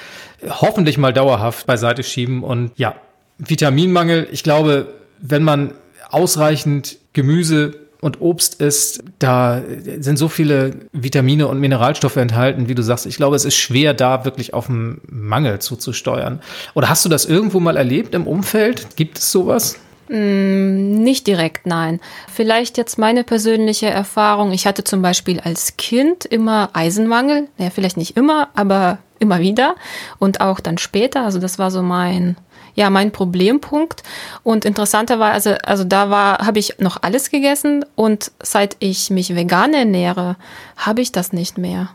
hoffentlich 0.49 0.97
mal 0.97 1.13
dauerhaft 1.13 1.67
beiseite 1.67 2.05
schieben. 2.05 2.45
Und 2.45 2.71
ja, 2.77 2.95
Vitaminmangel, 3.39 4.29
ich 4.31 4.45
glaube, 4.45 4.87
wenn 5.21 5.43
man 5.43 5.73
ausreichend 6.09 6.99
Gemüse 7.15 7.75
und 8.01 8.21
Obst 8.21 8.61
isst, 8.61 9.03
da 9.19 9.61
sind 9.99 10.19
so 10.19 10.29
viele 10.29 10.75
Vitamine 10.93 11.49
und 11.49 11.59
Mineralstoffe 11.59 12.17
enthalten, 12.17 12.69
wie 12.69 12.75
du 12.75 12.83
sagst. 12.83 13.07
Ich 13.07 13.17
glaube, 13.17 13.37
es 13.37 13.45
ist 13.45 13.57
schwer, 13.57 13.95
da 13.95 14.25
wirklich 14.25 14.55
auf 14.55 14.69
einen 14.69 15.01
Mangel 15.11 15.59
zuzusteuern. 15.59 16.41
Oder 16.75 16.89
hast 16.89 17.05
du 17.05 17.09
das 17.09 17.25
irgendwo 17.25 17.59
mal 17.61 17.77
erlebt 17.77 18.15
im 18.15 18.27
Umfeld? 18.27 18.97
Gibt 18.97 19.19
es 19.19 19.33
sowas? 19.33 19.79
Mm, 20.09 21.03
nicht 21.03 21.27
direkt, 21.27 21.67
nein. 21.67 22.01
Vielleicht 22.33 22.79
jetzt 22.79 22.99
meine 22.99 23.25
persönliche 23.25 23.89
Erfahrung. 23.89 24.53
Ich 24.53 24.67
hatte 24.67 24.85
zum 24.85 25.03
Beispiel 25.03 25.41
als 25.41 25.77
Kind 25.77 26.25
immer 26.25 26.71
Eisenmangel. 26.73 27.49
Ja, 27.59 27.71
vielleicht 27.71 27.97
nicht 27.97 28.17
immer, 28.17 28.49
aber 28.55 28.99
immer 29.19 29.41
wieder. 29.41 29.75
Und 30.19 30.41
auch 30.41 30.61
dann 30.61 30.79
später. 30.79 31.25
Also 31.25 31.39
das 31.39 31.59
war 31.59 31.71
so 31.71 31.83
mein 31.83 32.37
ja 32.75 32.91
mein 32.91 33.13
Problempunkt. 33.13 34.03
Und 34.43 34.65
interessanterweise, 34.65 35.65
also 35.65 35.85
da 35.85 36.11
war, 36.11 36.39
habe 36.47 36.59
ich 36.59 36.79
noch 36.79 37.03
alles 37.03 37.31
gegessen 37.31 37.85
und 37.95 38.33
seit 38.41 38.77
ich 38.79 39.11
mich 39.11 39.35
vegan 39.35 39.75
ernähre, 39.75 40.37
habe 40.77 41.01
ich 41.01 41.13
das 41.13 41.33
nicht 41.33 41.59
mehr. 41.59 41.91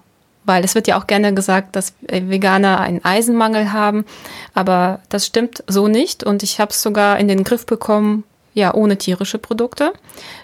Weil 0.46 0.66
es 0.66 0.76
wird 0.76 0.88
ja 0.88 1.00
auch 1.00 1.08
gerne 1.08 1.34
gesagt, 1.34 1.76
dass 1.76 1.94
Veganer 2.02 2.82
einen 2.82 3.04
Eisenmangel 3.04 3.72
haben, 3.72 4.06
aber 4.54 5.00
das 5.08 5.26
stimmt 5.26 5.64
so 5.68 5.88
nicht 5.88 6.24
und 6.24 6.44
ich 6.44 6.60
habe 6.60 6.72
es 6.72 6.82
sogar 6.82 7.18
in 7.18 7.30
den 7.30 7.46
Griff 7.46 7.66
bekommen, 7.66 8.26
ja, 8.54 8.74
ohne 8.74 8.98
tierische 8.98 9.40
Produkte. 9.40 9.94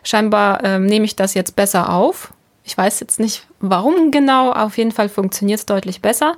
Scheinbar 0.04 0.64
ähm, 0.64 0.86
nehme 0.86 1.06
ich 1.06 1.16
das 1.16 1.34
jetzt 1.34 1.56
besser 1.56 1.94
auf. 1.94 2.34
Ich 2.64 2.78
weiß 2.78 3.00
jetzt 3.02 3.20
nicht, 3.20 3.46
warum 3.60 4.12
genau, 4.12 4.52
auf 4.52 4.78
jeden 4.78 4.92
Fall 4.92 5.10
funktioniert 5.10 5.60
es 5.60 5.66
deutlich 5.66 6.02
besser. 6.02 6.36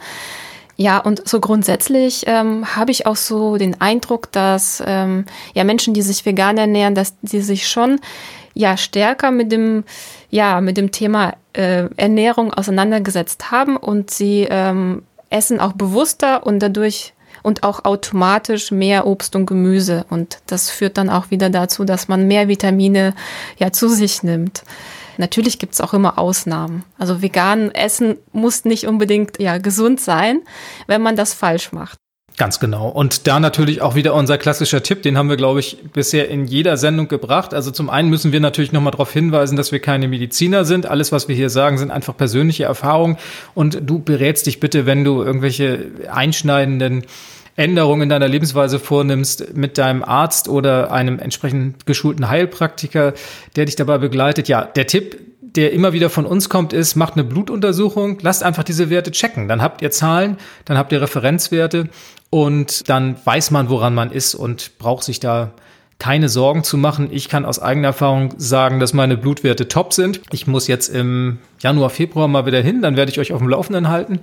Ja, 0.82 0.98
und 0.98 1.30
so 1.30 1.40
grundsätzlich 1.40 2.24
ähm, 2.26 2.76
habe 2.76 2.90
ich 2.90 3.06
auch 3.06 3.16
so 3.16 3.58
den 3.58 3.80
Eindruck, 3.80 4.32
dass 4.32 4.82
ähm, 4.84 5.26
ja 5.54 5.64
Menschen, 5.64 5.94
die 5.94 6.02
sich 6.02 6.26
vegan 6.26 6.58
ernähren, 6.58 6.96
dass 6.96 7.14
die 7.22 7.42
sich 7.42 7.68
schon 7.68 8.00
ja 8.56 8.76
stärker 8.78 9.30
mit 9.30 9.52
dem 9.52 9.84
ja 10.32 10.60
mit 10.60 10.78
dem 10.78 10.90
Thema 10.90 11.36
äh, 11.54 11.84
Ernährung 11.98 12.52
auseinandergesetzt 12.52 13.52
haben 13.52 13.78
und 13.78 14.10
sie 14.10 14.48
ähm, 14.50 15.04
essen 15.30 15.60
auch 15.60 15.74
bewusster 15.74 16.48
und 16.48 16.64
dadurch 16.64 17.14
und 17.44 17.62
auch 17.62 17.86
automatisch 17.86 18.72
mehr 18.72 19.06
Obst 19.06 19.36
und 19.36 19.46
Gemüse. 19.46 20.06
Und 20.10 20.40
das 20.48 20.72
führt 20.72 20.98
dann 20.98 21.12
auch 21.12 21.30
wieder 21.30 21.52
dazu, 21.52 21.86
dass 21.86 22.08
man 22.08 22.28
mehr 22.28 22.48
Vitamine 22.48 23.14
ja 23.60 23.72
zu 23.72 23.88
sich 23.88 24.24
nimmt. 24.24 24.64
Natürlich 25.18 25.60
gibt 25.60 25.74
es 25.74 25.82
auch 25.82 25.94
immer 25.94 26.18
Ausnahmen. 26.18 26.84
Also 26.98 27.22
vegan 27.22 27.72
essen 27.72 28.18
muss 28.32 28.66
nicht 28.66 28.88
unbedingt 28.88 29.40
ja 29.40 29.58
gesund 29.58 30.00
sein, 30.00 30.42
wenn 30.88 31.02
man 31.02 31.16
das 31.16 31.34
falsch 31.34 31.72
macht. 31.72 31.98
Ganz 32.38 32.60
genau. 32.60 32.88
Und 32.88 33.28
da 33.28 33.40
natürlich 33.40 33.82
auch 33.82 33.96
wieder 33.96 34.16
unser 34.16 34.38
klassischer 34.38 34.82
Tipp, 34.82 35.04
den 35.04 35.18
haben 35.18 35.30
wir, 35.30 35.36
glaube 35.36 35.60
ich, 35.60 35.78
bisher 35.94 36.30
in 36.30 36.46
jeder 36.46 36.78
Sendung 36.78 37.08
gebracht. 37.08 37.54
Also 37.54 37.72
zum 37.72 37.90
einen 37.90 38.10
müssen 38.10 38.32
wir 38.32 38.40
natürlich 38.40 38.72
nochmal 38.72 38.92
darauf 38.92 39.12
hinweisen, 39.12 39.58
dass 39.58 39.72
wir 39.72 39.80
keine 39.80 40.08
Mediziner 40.08 40.66
sind. 40.66 40.86
Alles, 40.86 41.12
was 41.12 41.28
wir 41.28 41.36
hier 41.36 41.50
sagen, 41.50 41.78
sind 41.78 41.92
einfach 41.92 42.16
persönliche 42.16 42.64
Erfahrungen. 42.64 43.18
Und 43.54 43.82
du 43.86 44.00
berätst 44.00 44.48
dich 44.48 44.60
bitte, 44.60 44.86
wenn 44.86 45.04
du 45.04 45.22
irgendwelche 45.22 45.86
einschneidenden 46.12 47.06
Änderungen 47.56 48.04
in 48.04 48.10
deiner 48.10 48.28
Lebensweise 48.28 48.80
vornimmst 48.80 49.56
mit 49.56 49.78
deinem 49.78 50.04
Arzt 50.04 50.48
oder 50.48 50.92
einem 50.92 51.20
entsprechend 51.20 51.86
geschulten 51.86 52.30
Heilpraktiker, 52.30 53.14
der 53.56 53.66
dich 53.66 53.76
dabei 53.76 53.98
begleitet. 53.98 54.48
Ja, 54.48 54.64
der 54.64 54.88
Tipp, 54.88 55.20
der 55.42 55.74
immer 55.74 55.94
wieder 55.94 56.10
von 56.10 56.26
uns 56.26 56.50
kommt, 56.50 56.72
ist, 56.74 56.96
macht 56.96 57.14
eine 57.14 57.24
Blutuntersuchung, 57.24 58.20
lasst 58.22 58.44
einfach 58.44 58.64
diese 58.64 58.90
Werte 58.90 59.12
checken. 59.12 59.48
Dann 59.48 59.62
habt 59.62 59.82
ihr 59.82 59.92
Zahlen, 59.92 60.38
dann 60.66 60.78
habt 60.78 60.92
ihr 60.92 61.02
Referenzwerte 61.02 61.90
und 62.30 62.88
dann 62.90 63.18
weiß 63.26 63.52
man, 63.52 63.70
woran 63.70 63.94
man 63.94 64.12
ist 64.12 64.34
und 64.34 64.78
braucht 64.78 65.04
sich 65.04 65.20
da 65.20 65.52
keine 66.00 66.30
Sorgen 66.30 66.64
zu 66.64 66.78
machen. 66.78 67.10
Ich 67.12 67.30
kann 67.30 67.46
aus 67.46 67.60
eigener 67.60 67.90
Erfahrung 67.90 68.34
sagen, 68.38 68.80
dass 68.80 68.94
meine 68.94 69.18
Blutwerte 69.18 69.68
top 69.68 69.94
sind. 69.94 70.22
Ich 70.32 70.48
muss 70.48 70.68
jetzt 70.68 70.88
im 70.88 71.38
Januar, 71.60 71.92
Februar 71.92 72.28
mal 72.28 72.48
wieder 72.48 72.60
hin, 72.62 72.82
dann 72.82 72.96
werde 72.96 73.12
ich 73.12 73.20
euch 73.20 73.34
auf 73.34 73.40
dem 73.40 73.50
Laufenden 73.50 73.90
halten. 73.90 74.20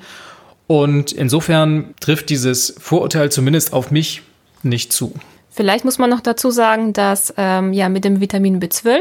Und 0.69 1.11
insofern 1.13 1.95
trifft 1.99 2.29
dieses 2.29 2.75
Vorurteil 2.79 3.33
zumindest 3.33 3.73
auf 3.73 3.91
mich 3.91 4.23
nicht 4.63 4.93
zu. 4.93 5.15
Vielleicht 5.51 5.85
muss 5.85 5.99
man 5.99 6.09
noch 6.09 6.21
dazu 6.21 6.53
sagen, 6.53 6.93
dass 6.93 7.35
ähm, 7.37 7.73
ja 7.73 7.89
mit 7.89 8.05
dem 8.05 8.21
Vitamin 8.21 8.61
B12, 8.61 9.01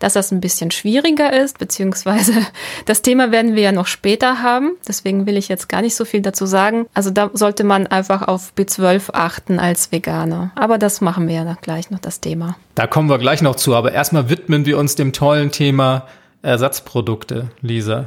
dass 0.00 0.14
das 0.14 0.32
ein 0.32 0.40
bisschen 0.40 0.72
schwieriger 0.72 1.32
ist, 1.32 1.58
beziehungsweise 1.58 2.32
das 2.86 3.02
Thema 3.02 3.30
werden 3.30 3.54
wir 3.54 3.62
ja 3.62 3.70
noch 3.70 3.86
später 3.86 4.42
haben. 4.42 4.72
Deswegen 4.88 5.26
will 5.26 5.36
ich 5.36 5.46
jetzt 5.46 5.68
gar 5.68 5.80
nicht 5.80 5.94
so 5.94 6.04
viel 6.04 6.20
dazu 6.20 6.44
sagen. 6.44 6.86
Also 6.92 7.10
da 7.10 7.30
sollte 7.34 7.62
man 7.62 7.86
einfach 7.86 8.26
auf 8.26 8.52
B12 8.56 9.10
achten 9.12 9.60
als 9.60 9.92
Veganer. 9.92 10.50
Aber 10.56 10.76
das 10.76 11.02
machen 11.02 11.28
wir 11.28 11.36
ja 11.36 11.56
gleich 11.60 11.90
noch 11.90 12.00
das 12.00 12.18
Thema. 12.18 12.56
Da 12.74 12.88
kommen 12.88 13.08
wir 13.08 13.18
gleich 13.18 13.40
noch 13.40 13.54
zu. 13.54 13.76
Aber 13.76 13.92
erstmal 13.92 14.28
widmen 14.28 14.66
wir 14.66 14.78
uns 14.78 14.96
dem 14.96 15.12
tollen 15.12 15.52
Thema 15.52 16.08
Ersatzprodukte, 16.42 17.50
Lisa. 17.60 18.06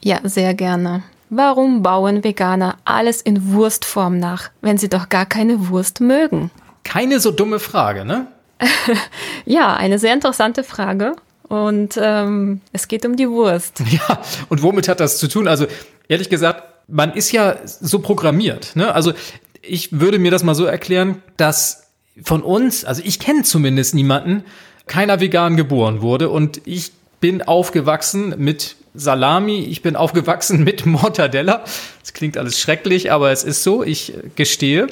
Ja, 0.00 0.20
sehr 0.22 0.54
gerne. 0.54 1.02
Warum 1.34 1.82
bauen 1.82 2.24
Veganer 2.24 2.76
alles 2.84 3.22
in 3.22 3.54
Wurstform 3.54 4.18
nach, 4.18 4.50
wenn 4.60 4.76
sie 4.76 4.90
doch 4.90 5.08
gar 5.08 5.24
keine 5.24 5.70
Wurst 5.70 6.02
mögen? 6.02 6.50
Keine 6.84 7.20
so 7.20 7.30
dumme 7.30 7.58
Frage, 7.58 8.04
ne? 8.04 8.26
ja, 9.46 9.74
eine 9.74 9.98
sehr 9.98 10.12
interessante 10.12 10.62
Frage. 10.62 11.16
Und 11.48 11.98
ähm, 11.98 12.60
es 12.74 12.86
geht 12.86 13.06
um 13.06 13.16
die 13.16 13.30
Wurst. 13.30 13.82
Ja, 13.90 14.20
und 14.50 14.62
womit 14.62 14.88
hat 14.88 15.00
das 15.00 15.16
zu 15.16 15.26
tun? 15.26 15.48
Also, 15.48 15.64
ehrlich 16.06 16.28
gesagt, 16.28 16.64
man 16.86 17.14
ist 17.14 17.32
ja 17.32 17.56
so 17.64 18.00
programmiert. 18.00 18.76
Ne? 18.76 18.94
Also, 18.94 19.14
ich 19.62 20.00
würde 20.02 20.18
mir 20.18 20.30
das 20.30 20.44
mal 20.44 20.54
so 20.54 20.66
erklären, 20.66 21.22
dass 21.38 21.84
von 22.22 22.42
uns, 22.42 22.84
also 22.84 23.00
ich 23.02 23.18
kenne 23.18 23.42
zumindest 23.42 23.94
niemanden, 23.94 24.44
keiner 24.86 25.20
vegan 25.20 25.56
geboren 25.56 26.02
wurde. 26.02 26.28
Und 26.28 26.60
ich 26.66 26.92
bin 27.20 27.40
aufgewachsen 27.40 28.34
mit 28.36 28.76
Salami, 28.94 29.60
ich 29.60 29.82
bin 29.82 29.96
aufgewachsen 29.96 30.64
mit 30.64 30.86
Mortadella. 30.86 31.64
Das 32.00 32.12
klingt 32.12 32.36
alles 32.36 32.60
schrecklich, 32.60 33.10
aber 33.12 33.30
es 33.30 33.44
ist 33.44 33.62
so, 33.62 33.82
ich 33.82 34.12
gestehe. 34.36 34.88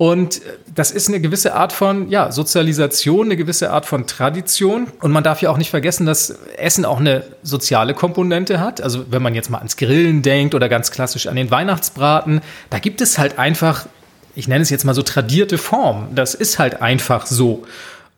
Und 0.00 0.40
das 0.74 0.92
ist 0.92 1.08
eine 1.08 1.20
gewisse 1.20 1.54
Art 1.54 1.74
von 1.74 2.08
ja, 2.08 2.32
Sozialisation, 2.32 3.26
eine 3.26 3.36
gewisse 3.36 3.70
Art 3.70 3.84
von 3.84 4.06
Tradition. 4.06 4.86
Und 5.02 5.12
man 5.12 5.22
darf 5.22 5.42
ja 5.42 5.50
auch 5.50 5.58
nicht 5.58 5.68
vergessen, 5.68 6.06
dass 6.06 6.30
Essen 6.56 6.86
auch 6.86 7.00
eine 7.00 7.22
soziale 7.42 7.92
Komponente 7.92 8.60
hat. 8.60 8.80
Also 8.80 9.04
wenn 9.10 9.20
man 9.20 9.34
jetzt 9.34 9.50
mal 9.50 9.58
ans 9.58 9.76
Grillen 9.76 10.22
denkt 10.22 10.54
oder 10.54 10.70
ganz 10.70 10.90
klassisch 10.90 11.26
an 11.26 11.36
den 11.36 11.50
Weihnachtsbraten, 11.50 12.40
da 12.70 12.78
gibt 12.78 13.02
es 13.02 13.18
halt 13.18 13.38
einfach, 13.38 13.84
ich 14.34 14.48
nenne 14.48 14.62
es 14.62 14.70
jetzt 14.70 14.86
mal 14.86 14.94
so 14.94 15.02
tradierte 15.02 15.58
Form. 15.58 16.08
Das 16.14 16.34
ist 16.34 16.58
halt 16.58 16.80
einfach 16.80 17.26
so. 17.26 17.64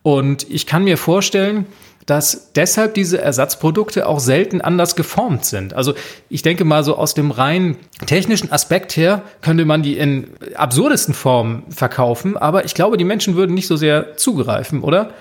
Und 0.03 0.49
ich 0.49 0.65
kann 0.65 0.85
mir 0.85 0.97
vorstellen, 0.97 1.65
dass 2.05 2.51
deshalb 2.53 2.93
diese 2.93 3.21
Ersatzprodukte 3.21 4.07
auch 4.07 4.19
selten 4.19 4.61
anders 4.61 4.95
geformt 4.95 5.45
sind. 5.45 5.73
Also 5.73 5.93
ich 6.29 6.41
denke 6.41 6.65
mal 6.65 6.83
so 6.83 6.97
aus 6.97 7.13
dem 7.13 7.31
rein 7.31 7.77
technischen 8.05 8.51
Aspekt 8.51 8.95
her 8.97 9.21
könnte 9.41 9.65
man 9.65 9.83
die 9.83 9.97
in 9.97 10.27
absurdesten 10.55 11.13
Formen 11.13 11.63
verkaufen, 11.69 12.37
aber 12.37 12.65
ich 12.65 12.73
glaube, 12.73 12.97
die 12.97 13.03
Menschen 13.03 13.35
würden 13.35 13.53
nicht 13.53 13.67
so 13.67 13.75
sehr 13.75 14.17
zugreifen, 14.17 14.81
oder? 14.81 15.11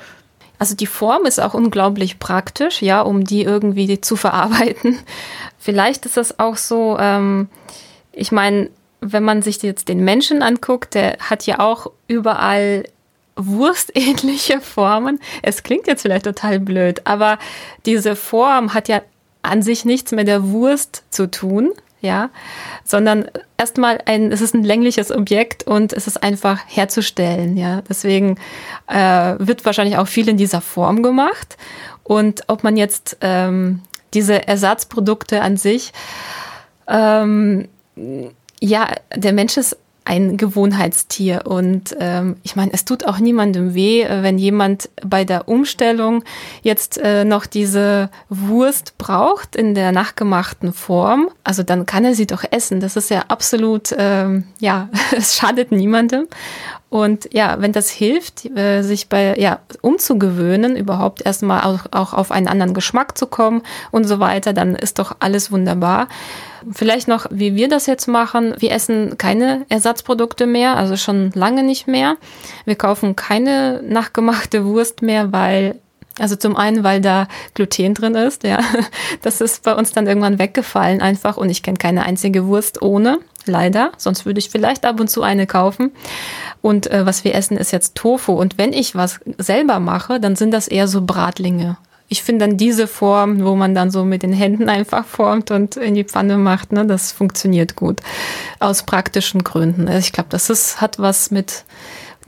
Also 0.59 0.77
die 0.77 0.87
Form 0.87 1.25
ist 1.25 1.41
auch 1.41 1.55
unglaublich 1.55 2.21
praktisch, 2.21 2.83
ja, 2.83 3.01
um 3.01 3.25
die 3.25 3.43
irgendwie 3.43 4.01
zu 4.01 4.15
verarbeiten. 4.15 4.97
Vielleicht 5.59 6.07
ist 6.07 6.17
das 6.17 6.39
auch 6.39 6.57
so, 6.57 6.97
ähm, 7.01 7.49
ich 8.13 8.31
meine, 8.31 8.71
wenn 9.01 9.25
man 9.25 9.43
sich 9.43 9.61
jetzt 9.63 9.89
den 9.89 10.05
Menschen 10.05 10.43
anguckt, 10.43 10.95
der 10.95 11.19
hat 11.19 11.47
ja 11.47 11.59
auch 11.59 11.91
überall 12.07 12.85
wurstähnliche 13.37 14.61
Formen. 14.61 15.21
Es 15.43 15.63
klingt 15.63 15.87
jetzt 15.87 16.03
vielleicht 16.03 16.25
total 16.25 16.61
blöd, 16.61 17.03
aber 17.05 17.39
diese 17.87 18.17
Form 18.17 18.75
hat 18.75 18.89
ja 18.89 19.03
an 19.43 19.63
sich 19.63 19.85
nichts 19.85 20.13
mit 20.13 20.29
der 20.29 20.51
Wurst 20.51 21.03
zu 21.11 21.31
tun, 21.31 21.73
ja, 22.01 22.31
sondern 22.85 23.27
erstmal 23.57 24.01
ein, 24.07 24.33
es 24.33 24.41
ist 24.41 24.55
ein 24.55 24.65
längliches 24.65 25.11
Objekt 25.11 25.67
und 25.67 25.93
es 25.93 26.07
ist 26.07 26.23
einfach 26.23 26.61
herzustellen, 26.67 27.57
ja. 27.57 27.83
Deswegen 27.89 28.39
äh, 28.89 29.35
wird 29.39 29.65
wahrscheinlich 29.65 29.97
auch 29.97 30.09
viel 30.09 30.29
in 30.29 30.37
dieser 30.37 30.61
Form 30.61 31.03
gemacht. 31.03 31.57
Und 32.05 32.43
ob 32.49 32.65
man 32.65 32.77
jetzt 32.77 33.17
ähm, 33.21 33.83
diese 34.15 34.47
Ersatzprodukte 34.47 35.43
an 35.43 35.57
sich, 35.57 35.93
ähm, 36.89 37.69
ja, 38.61 38.89
der 39.15 39.33
Mensch 39.33 39.57
ist 39.57 39.77
ein 40.05 40.37
Gewohnheitstier. 40.37 41.43
Und 41.47 41.97
ähm, 41.99 42.37
ich 42.43 42.57
meine, 42.57 42.73
es 42.73 42.85
tut 42.85 43.07
auch 43.07 43.19
niemandem 43.19 43.75
weh, 43.75 44.03
äh, 44.03 44.23
wenn 44.23 44.39
jemand 44.39 44.91
bei 45.05 45.25
der 45.25 45.49
Umstellung 45.49 46.25
jetzt 46.63 46.99
äh, 46.99 47.25
noch 47.25 47.47
diese 47.47 48.11
Wurst 48.29 48.99
braucht 48.99 49.57
in 49.57 49.75
der 49.75 49.93
nachgemachten 49.93 50.73
Form. 50.73 51.29
Also 51.45 51.63
dann 51.63 51.87
kann 51.87 52.05
er 52.05 52.15
sie 52.15 52.27
doch 52.27 52.45
essen. 52.51 52.81
Das 52.81 52.97
ist 52.97 53.11
ja 53.11 53.25
absolut, 53.29 53.95
ähm, 53.97 54.45
ja, 54.59 54.89
es 55.17 55.37
schadet 55.37 55.73
niemandem. 55.73 56.27
Und 56.93 57.33
ja, 57.33 57.57
wenn 57.59 57.73
das 57.73 57.89
hilft, 57.89 58.45
äh, 58.55 58.83
sich 58.83 59.09
bei, 59.09 59.35
ja, 59.39 59.61
umzugewöhnen, 59.81 60.77
überhaupt 60.77 61.25
erstmal 61.25 61.63
auch, 61.63 61.87
auch 61.91 62.13
auf 62.13 62.31
einen 62.31 62.49
anderen 62.49 62.75
Geschmack 62.75 63.17
zu 63.17 63.27
kommen 63.27 63.63
und 63.91 64.05
so 64.05 64.21
weiter, 64.21 64.53
dann 64.53 64.75
ist 64.75 64.99
doch 64.99 65.17
alles 65.19 65.51
wunderbar. 65.51 66.07
Vielleicht 66.71 67.09
noch, 67.09 67.25
wie 67.31 67.55
wir 67.55 67.71
das 67.71 67.87
jetzt 67.87 68.09
machen. 68.09 68.55
Wir 68.59 68.73
essen 68.73 69.17
keine 69.17 69.65
Ersatzprodukte 69.71 70.45
mehr, 70.45 70.77
also 70.77 70.99
schon 70.99 71.31
lange 71.35 71.63
nicht 71.63 71.87
mehr. 71.87 72.17
Wir 72.67 72.77
kaufen 72.77 73.17
keine 73.17 73.83
nachgemachte 73.83 74.67
Wurst 74.67 75.01
mehr, 75.01 75.33
weil 75.33 75.77
also 76.19 76.37
zum 76.37 76.57
einen, 76.57 76.85
weil 76.85 77.01
da 77.01 77.27
Gluten 77.55 77.95
drin 77.95 78.15
ist, 78.15 78.45
ja. 78.45 78.61
Das 79.23 79.41
ist 79.41 79.63
bei 79.63 79.75
uns 79.75 79.93
dann 79.93 80.07
irgendwann 80.07 80.39
weggefallen 80.39 81.01
einfach 81.01 81.37
und 81.37 81.49
ich 81.49 81.63
kenne 81.63 81.79
keine 81.79 82.05
einzige 82.05 82.47
Wurst 82.47 82.83
ohne, 82.83 83.19
leider. 83.47 83.93
Sonst 83.97 84.27
würde 84.27 84.39
ich 84.39 84.51
vielleicht 84.51 84.85
ab 84.85 85.01
und 85.01 85.09
zu 85.09 85.23
eine 85.23 85.47
kaufen. 85.47 85.93
Und 86.61 86.91
äh, 86.91 87.07
was 87.07 87.25
wir 87.25 87.35
essen, 87.35 87.57
ist 87.57 87.73
jetzt 87.73 87.95
Tofu. 87.95 88.33
Und 88.33 88.59
wenn 88.59 88.73
ich 88.73 88.95
was 88.95 89.21
selber 89.39 89.81
mache, 89.81 90.21
dann 90.21 90.37
sind 90.37 90.51
das 90.53 90.69
eher 90.69 90.89
so 90.89 91.03
Bratlinge. 91.03 91.77
Ich 92.09 92.23
finde 92.23 92.47
dann 92.47 92.59
diese 92.59 92.89
Form, 92.89 93.43
wo 93.43 93.55
man 93.55 93.75
dann 93.75 93.91
so 93.91 94.05
mit 94.05 94.23
den 94.23 94.35
Händen 94.35 94.69
einfach 94.69 95.07
formt 95.07 95.51
und 95.51 95.77
in 95.77 95.95
die 95.95 96.05
Pfanne 96.05 96.37
macht, 96.37 96.71
ne, 96.73 96.85
das 96.85 97.11
funktioniert 97.11 97.75
gut. 97.75 98.01
Aus 98.59 98.83
praktischen 98.83 99.45
Gründen. 99.45 99.89
Also 99.89 100.01
ich 100.01 100.13
glaube, 100.13 100.29
das 100.29 100.51
ist, 100.51 100.83
hat 100.83 100.99
was 100.99 101.31
mit 101.31 101.65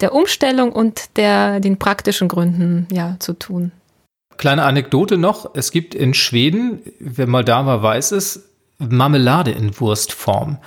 der 0.00 0.14
Umstellung 0.14 0.72
und 0.72 1.16
der, 1.16 1.60
den 1.60 1.78
praktischen 1.78 2.28
Gründen 2.28 2.86
ja, 2.90 3.16
zu 3.18 3.32
tun. 3.34 3.72
Kleine 4.36 4.64
Anekdote 4.64 5.16
noch. 5.16 5.54
Es 5.54 5.70
gibt 5.70 5.94
in 5.94 6.14
Schweden, 6.14 6.80
wer 6.98 7.26
mal 7.26 7.44
da 7.44 7.66
war, 7.66 7.82
weiß 7.82 8.12
es, 8.12 8.48
Marmelade 8.78 9.52
in 9.52 9.78
Wurstform. 9.78 10.58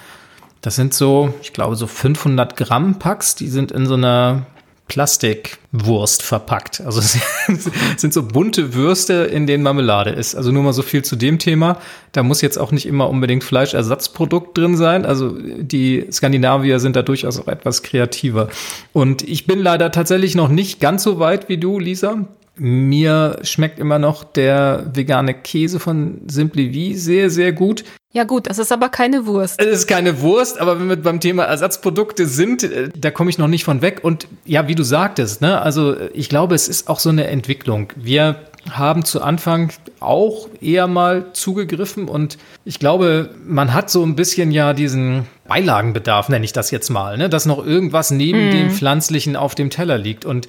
Das 0.62 0.76
sind 0.76 0.94
so, 0.94 1.34
ich 1.42 1.54
glaube, 1.54 1.76
so 1.76 1.88
500 1.88 2.56
Gramm 2.56 3.00
Packs, 3.00 3.36
die 3.36 3.48
sind 3.48 3.72
in 3.72 3.86
so 3.86 3.94
einer 3.96 4.46
Plastikwurst 4.88 6.24
verpackt. 6.24 6.82
Also 6.82 7.00
es 7.48 7.72
sind 7.98 8.14
so 8.14 8.24
bunte 8.24 8.74
Würste, 8.74 9.14
in 9.26 9.48
denen 9.48 9.64
Marmelade 9.64 10.12
ist. 10.12 10.36
Also 10.36 10.52
nur 10.52 10.64
mal 10.64 10.74
so 10.74 10.82
viel 10.82 11.04
zu 11.04 11.16
dem 11.16 11.40
Thema. 11.40 11.80
Da 12.14 12.24
muss 12.24 12.42
jetzt 12.42 12.58
auch 12.58 12.72
nicht 12.72 12.86
immer 12.86 13.10
unbedingt 13.10 13.44
Fleischersatzprodukt 13.44 14.58
drin 14.58 14.78
sein. 14.78 15.06
Also 15.06 15.36
die 15.38 16.08
Skandinavier 16.12 16.80
sind 16.80 16.96
da 16.96 17.02
durchaus 17.02 17.40
auch 17.40 17.48
etwas 17.48 17.84
kreativer. 17.84 18.50
Und 18.94 19.22
ich 19.24 19.46
bin 19.46 19.60
leider 19.60 19.92
tatsächlich 19.92 20.36
noch 20.36 20.50
nicht 20.50 20.80
ganz 20.80 21.04
so 21.04 21.20
weit 21.20 21.50
wie 21.50 21.58
du, 21.58 21.80
Lisa. 21.80 22.26
Mir 22.58 23.40
schmeckt 23.44 23.80
immer 23.80 24.00
noch 24.00 24.24
der 24.24 24.92
vegane 24.94 25.34
Käse 25.34 25.80
von 25.80 26.22
Simply 26.28 26.94
V 26.94 26.98
sehr, 26.98 27.30
sehr 27.30 27.54
gut. 27.54 27.84
Ja 28.14 28.24
gut, 28.24 28.50
das 28.50 28.58
ist 28.58 28.72
aber 28.72 28.90
keine 28.90 29.28
Wurst. 29.28 29.62
Es 29.62 29.68
ist 29.68 29.88
keine 29.88 30.22
Wurst, 30.22 30.60
aber 30.60 30.80
wenn 30.80 30.90
wir 30.90 30.96
beim 30.96 31.20
Thema 31.20 31.44
Ersatzprodukte 31.44 32.26
sind, 32.26 32.64
äh, 32.64 32.90
da 32.98 33.12
komme 33.12 33.30
ich 33.30 33.38
noch 33.38 33.48
nicht 33.48 33.64
von 33.64 33.82
weg. 33.82 34.00
Und 34.02 34.28
ja, 34.46 34.68
wie 34.68 34.76
du 34.76 34.84
sagtest, 34.84 35.42
ne, 35.42 35.62
also 35.62 35.96
ich 36.14 36.30
glaube, 36.30 36.56
es 36.56 36.68
ist 36.68 36.90
auch 36.90 37.00
so 37.00 37.10
eine 37.10 37.28
Entwicklung. 37.28 37.94
Wir 37.96 38.38
haben 38.72 39.06
zu 39.06 39.22
Anfang 39.22 39.72
auch 40.00 40.50
eher 40.62 40.88
mal 40.88 41.28
zugegriffen 41.34 42.08
und 42.08 42.38
ich 42.66 42.80
glaube, 42.80 43.30
man 43.46 43.74
hat 43.74 43.90
so 43.90 44.04
ein 44.04 44.16
bisschen 44.16 44.52
ja 44.52 44.74
diesen 44.74 45.28
Beilagenbedarf, 45.48 46.30
nenne 46.30 46.46
ich 46.46 46.54
das 46.54 46.72
jetzt 46.72 46.90
mal, 46.90 47.18
ne, 47.18 47.30
dass 47.30 47.46
noch 47.46 47.66
irgendwas 47.66 48.12
neben 48.12 48.50
mm. 48.50 48.52
dem 48.52 48.72
Pflanzlichen 48.72 49.36
auf 49.36 49.56
dem 49.56 49.70
Teller 49.70 49.98
liegt 49.98 50.26
und 50.26 50.48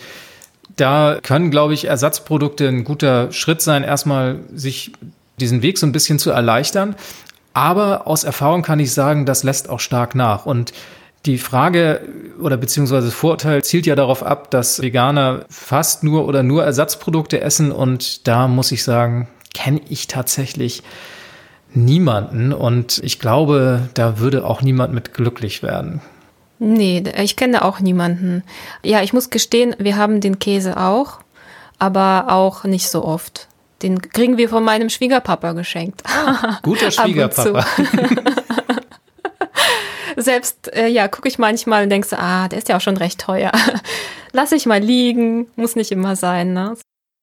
da 0.81 1.19
können, 1.23 1.51
glaube 1.51 1.75
ich, 1.75 1.87
Ersatzprodukte 1.87 2.69
ein 2.69 2.85
guter 2.85 3.33
Schritt 3.33 3.61
sein, 3.61 3.83
erstmal 3.83 4.41
sich 4.55 4.93
diesen 5.41 5.63
Weg 5.63 5.79
so 5.79 5.87
ein 5.87 5.93
bisschen 5.93 6.19
zu 6.19 6.31
erleichtern. 6.31 6.97
Aber 7.53 8.07
aus 8.07 8.25
Erfahrung 8.25 8.63
kann 8.63 8.81
ich 8.81 8.93
sagen, 8.93 9.27
das 9.27 9.43
lässt 9.43 9.69
auch 9.69 9.81
stark 9.81 10.15
nach. 10.15 10.47
Und 10.47 10.73
die 11.27 11.39
Frage 11.39 12.01
oder 12.41 12.57
beziehungsweise 12.57 13.07
das 13.07 13.15
Vorurteil 13.15 13.65
zielt 13.65 13.87
ja 13.87 13.97
darauf 13.97 14.23
ab, 14.23 14.51
dass 14.51 14.81
Veganer 14.81 15.45
fast 15.51 16.05
nur 16.05 16.27
oder 16.27 16.43
nur 16.43 16.65
Ersatzprodukte 16.65 17.41
essen. 17.41 17.73
Und 17.73 18.29
da 18.29 18.47
muss 18.49 18.71
ich 18.73 18.85
sagen, 18.85 19.29
kenne 19.55 19.81
ich 19.89 20.07
tatsächlich 20.07 20.83
niemanden. 21.75 22.53
Und 22.53 23.01
ich 23.03 23.19
glaube, 23.19 23.89
da 23.95 24.19
würde 24.21 24.45
auch 24.45 24.63
niemand 24.63 24.95
mit 24.95 25.13
glücklich 25.13 25.63
werden. 25.63 26.01
Nee, 26.59 27.05
ich 27.23 27.37
kenne 27.37 27.65
auch 27.65 27.81
niemanden. 27.81 28.43
Ja, 28.83 29.03
ich 29.03 29.13
muss 29.13 29.31
gestehen, 29.31 29.77
wir 29.79 29.97
haben 29.97 30.21
den 30.21 30.39
Käse 30.39 30.77
auch, 30.77 31.21
aber 31.79 32.27
auch 32.29 32.65
nicht 32.65 32.89
so 32.89 33.05
oft. 33.05 33.49
Den 33.83 34.03
kriegen 34.03 34.39
wir 34.39 34.49
von 34.49 34.65
meinem 34.65 34.91
Schwiegerpapa 34.91 35.53
geschenkt. 35.53 36.03
Ah, 36.05 36.59
guter 36.63 36.91
Schwiegerpapa. 36.91 37.65
Selbst, 40.17 40.75
äh, 40.75 40.89
ja, 40.89 41.07
gucke 41.07 41.29
ich 41.29 41.39
manchmal 41.39 41.85
und 41.85 41.91
denkst, 41.91 42.13
ah, 42.13 42.49
der 42.49 42.59
ist 42.59 42.69
ja 42.69 42.77
auch 42.77 42.81
schon 42.81 42.97
recht 42.97 43.21
teuer. 43.21 43.53
Lass 44.33 44.51
ich 44.51 44.67
mal 44.67 44.81
liegen, 44.81 45.47
muss 45.55 45.77
nicht 45.77 45.93
immer 45.93 46.17
sein. 46.17 46.53
Ne? 46.53 46.77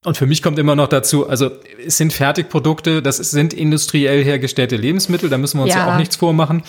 Und 0.05 0.17
für 0.17 0.27
mich 0.27 0.43
kommt 0.43 0.59
immer 0.59 0.75
noch 0.75 0.87
dazu, 0.87 1.27
also 1.27 1.49
es 1.83 1.97
sind 1.97 2.13
Fertigprodukte, 2.13 3.01
das 3.01 3.17
sind 3.17 3.53
industriell 3.53 4.23
hergestellte 4.23 4.75
Lebensmittel, 4.75 5.29
da 5.29 5.39
müssen 5.39 5.57
wir 5.57 5.63
uns 5.63 5.73
ja, 5.73 5.87
ja 5.87 5.93
auch 5.93 5.97
nichts 5.97 6.15
vormachen. 6.15 6.61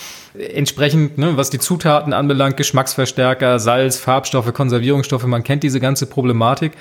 Entsprechend, 0.55 1.19
ne, 1.19 1.37
was 1.37 1.51
die 1.51 1.59
Zutaten 1.59 2.15
anbelangt, 2.15 2.57
Geschmacksverstärker, 2.57 3.59
Salz, 3.59 3.99
Farbstoffe, 3.99 4.53
Konservierungsstoffe, 4.55 5.27
man 5.27 5.45
kennt 5.45 5.63
diese 5.63 5.81
ganze 5.81 6.07
Problematik. 6.07 6.73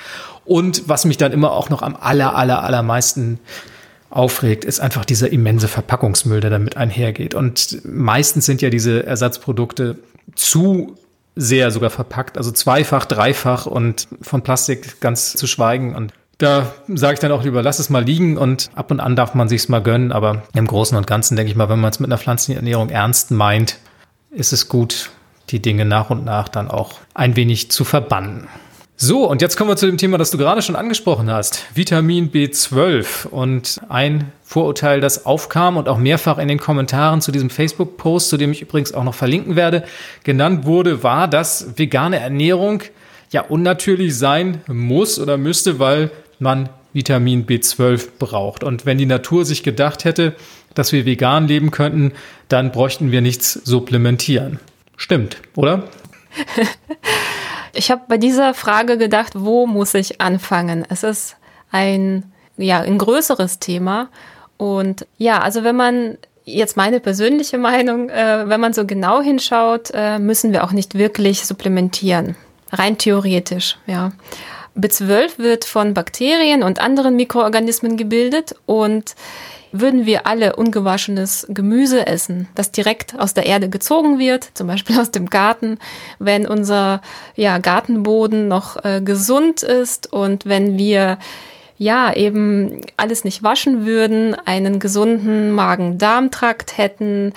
Und 0.46 0.88
was 0.88 1.04
mich 1.04 1.18
dann 1.18 1.34
immer 1.34 1.52
auch 1.52 1.70
noch 1.70 1.82
am 1.82 1.98
aller, 2.00 2.36
aller, 2.36 2.64
allermeisten 2.64 3.40
aufregt, 4.10 4.64
ist 4.64 4.80
einfach 4.80 5.04
dieser 5.04 5.34
immense 5.34 5.68
Verpackungsmüll, 5.68 6.40
der 6.40 6.52
damit 6.52 6.78
einhergeht. 6.78 7.36
Und 7.36 7.82
meistens 7.84 8.46
sind 8.46 8.62
ja 8.62 8.70
diese 8.70 9.06
Ersatzprodukte 9.06 9.98
zu 10.36 10.96
sehr 11.36 11.70
sogar 11.70 11.90
verpackt, 11.90 12.38
also 12.38 12.50
zweifach, 12.52 13.06
dreifach 13.06 13.66
und 13.66 14.08
von 14.22 14.42
Plastik 14.42 15.02
ganz 15.02 15.34
zu 15.34 15.48
schweigen. 15.48 15.94
Und 15.94 16.14
da 16.38 16.74
sage 16.88 17.14
ich 17.16 17.20
dann 17.20 17.32
auch 17.32 17.44
lieber, 17.44 17.64
lass 17.64 17.80
es 17.80 17.90
mal 17.90 18.04
liegen 18.04 18.38
und 18.38 18.70
ab 18.76 18.92
und 18.92 19.00
an 19.00 19.16
darf 19.16 19.34
man 19.36 19.48
sich's 19.48 19.70
mal 19.70 19.82
gönnen. 19.82 20.12
Aber 20.12 20.44
im 20.54 20.68
Großen 20.68 20.98
und 20.98 21.08
Ganzen 21.08 21.36
denke 21.36 21.52
ich 21.52 21.58
mal, 21.58 21.70
wenn 21.70 21.80
man 21.80 21.92
es 21.92 22.00
mit 22.00 22.10
einer 22.10 22.18
pflanzlichen 22.18 22.58
Ernährung 22.58 22.90
ernst 22.90 23.32
meint, 23.32 23.80
ist 24.32 24.52
es 24.52 24.68
gut, 24.68 25.12
die 25.50 25.62
Dinge 25.62 25.86
nach 25.86 26.10
und 26.10 26.26
nach 26.26 26.50
dann 26.50 26.70
auch 26.70 26.96
ein 27.14 27.36
wenig 27.36 27.72
zu 27.72 27.86
verbannen. 27.86 28.48
So, 28.98 29.30
und 29.30 29.42
jetzt 29.42 29.58
kommen 29.58 29.70
wir 29.70 29.76
zu 29.76 29.88
dem 29.88 29.98
Thema, 29.98 30.18
das 30.18 30.32
du 30.32 30.38
gerade 30.38 30.62
schon 30.62 30.78
angesprochen 30.78 31.30
hast. 31.30 31.66
Vitamin 31.76 32.32
B12. 32.32 33.28
Und 33.28 33.82
ein 33.90 34.32
Vorurteil, 34.42 35.02
das 35.02 35.26
aufkam 35.26 35.76
und 35.76 35.90
auch 35.90 35.98
mehrfach 35.98 36.38
in 36.38 36.48
den 36.48 36.60
Kommentaren 36.60 37.20
zu 37.20 37.34
diesem 37.34 37.50
Facebook-Post, 37.50 38.30
zu 38.30 38.38
dem 38.38 38.54
ich 38.54 38.62
übrigens 38.62 38.94
auch 38.94 39.04
noch 39.04 39.14
verlinken 39.14 39.58
werde, 39.58 39.84
genannt 40.24 40.66
wurde, 40.66 41.04
war, 41.04 41.28
dass 41.28 41.78
vegane 41.78 42.22
Ernährung 42.22 42.84
ja 43.32 43.42
unnatürlich 43.42 44.18
sein 44.18 44.62
muss 44.68 45.20
oder 45.20 45.38
müsste, 45.38 45.78
weil 45.78 46.10
man 46.40 46.70
Vitamin 46.94 47.46
B12 47.46 48.08
braucht. 48.20 48.64
Und 48.64 48.86
wenn 48.86 48.98
die 48.98 49.06
Natur 49.06 49.46
sich 49.46 49.64
gedacht 49.64 50.06
hätte, 50.06 50.36
dass 50.74 50.92
wir 50.92 51.06
vegan 51.06 51.48
leben 51.48 51.72
könnten, 51.72 52.14
dann 52.48 52.72
bräuchten 52.72 53.12
wir 53.12 53.22
nichts 53.22 53.54
supplementieren. 53.54 54.60
Stimmt, 54.98 55.38
oder? 55.56 55.84
ich 57.74 57.92
habe 57.92 58.04
bei 58.08 58.18
dieser 58.18 58.54
Frage 58.54 58.98
gedacht, 58.98 59.34
wo 59.36 59.68
muss 59.68 59.94
ich 59.94 60.22
anfangen? 60.22 60.86
Es 60.90 61.04
ist 61.04 61.36
ein, 61.72 62.24
ja, 62.58 62.82
ein 62.82 62.98
größeres 62.98 63.60
Thema. 63.60 64.10
Und 64.58 65.06
ja, 65.18 65.40
also 65.40 65.64
wenn 65.64 65.76
man 65.76 66.18
jetzt 66.46 66.78
meine 66.78 67.00
persönliche 67.00 67.58
Meinung, 67.58 68.10
äh, 68.10 68.48
wenn 68.48 68.62
man 68.62 68.74
so 68.74 68.86
genau 68.86 69.22
hinschaut, 69.22 69.92
äh, 69.94 70.20
müssen 70.20 70.54
wir 70.54 70.64
auch 70.64 70.72
nicht 70.72 70.96
wirklich 70.96 71.46
supplementieren. 71.46 72.36
Rein 72.72 72.98
theoretisch, 72.98 73.78
ja. 73.88 74.12
B12 74.78 75.38
wird 75.38 75.66
von 75.66 75.94
Bakterien 75.94 76.64
und 76.64 76.80
anderen 76.80 77.16
Mikroorganismen 77.16 77.98
gebildet 77.98 78.56
und 78.66 79.16
würden 79.72 80.06
wir 80.06 80.26
alle 80.26 80.56
ungewaschenes 80.56 81.48
Gemüse 81.50 82.08
essen, 82.08 82.48
das 82.56 82.72
direkt 82.72 83.18
aus 83.20 83.34
der 83.34 83.46
Erde 83.46 83.70
gezogen 83.70 84.20
wird, 84.20 84.50
zum 84.54 84.68
Beispiel 84.68 85.00
aus 85.00 85.12
dem 85.12 85.30
Garten, 85.30 85.80
wenn 86.20 86.48
unser 86.48 87.02
ja, 87.36 87.58
Gartenboden 87.58 88.48
noch 88.48 88.84
äh, 88.84 89.02
gesund 89.02 89.64
ist 89.64 90.12
und 90.12 90.46
wenn 90.46 90.78
wir 90.78 91.18
ja 91.78 92.14
eben 92.14 92.82
alles 92.96 93.26
nicht 93.26 93.44
waschen 93.44 93.86
würden, 93.86 94.34
einen 94.34 94.80
gesunden 94.80 95.52
Magen-Darm-Trakt 95.52 96.78
hätten, 96.78 97.34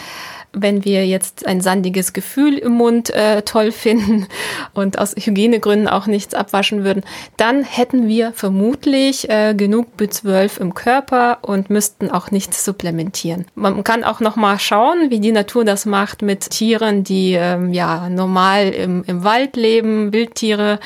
wenn 0.52 0.84
wir 0.84 1.06
jetzt 1.06 1.46
ein 1.46 1.60
sandiges 1.60 2.12
Gefühl 2.12 2.58
im 2.58 2.72
Mund 2.72 3.10
äh, 3.10 3.42
toll 3.42 3.72
finden 3.72 4.26
und 4.74 4.98
aus 4.98 5.14
Hygienegründen 5.16 5.88
auch 5.88 6.06
nichts 6.06 6.34
abwaschen 6.34 6.84
würden, 6.84 7.04
dann 7.36 7.64
hätten 7.64 8.08
wir 8.08 8.32
vermutlich 8.32 9.28
äh, 9.28 9.54
genug 9.54 9.88
B12 9.98 10.60
im 10.60 10.74
Körper 10.74 11.38
und 11.42 11.70
müssten 11.70 12.10
auch 12.10 12.30
nichts 12.30 12.64
supplementieren. 12.64 13.46
Man 13.54 13.84
kann 13.84 14.04
auch 14.04 14.20
noch 14.20 14.36
mal 14.36 14.58
schauen, 14.58 15.10
wie 15.10 15.20
die 15.20 15.32
Natur 15.32 15.64
das 15.64 15.86
macht 15.86 16.22
mit 16.22 16.50
Tieren, 16.50 17.04
die 17.04 17.34
ähm, 17.34 17.72
ja 17.72 18.08
normal 18.08 18.68
im, 18.70 19.04
im 19.06 19.24
Wald 19.24 19.56
leben, 19.56 20.12
Wildtiere, 20.12 20.80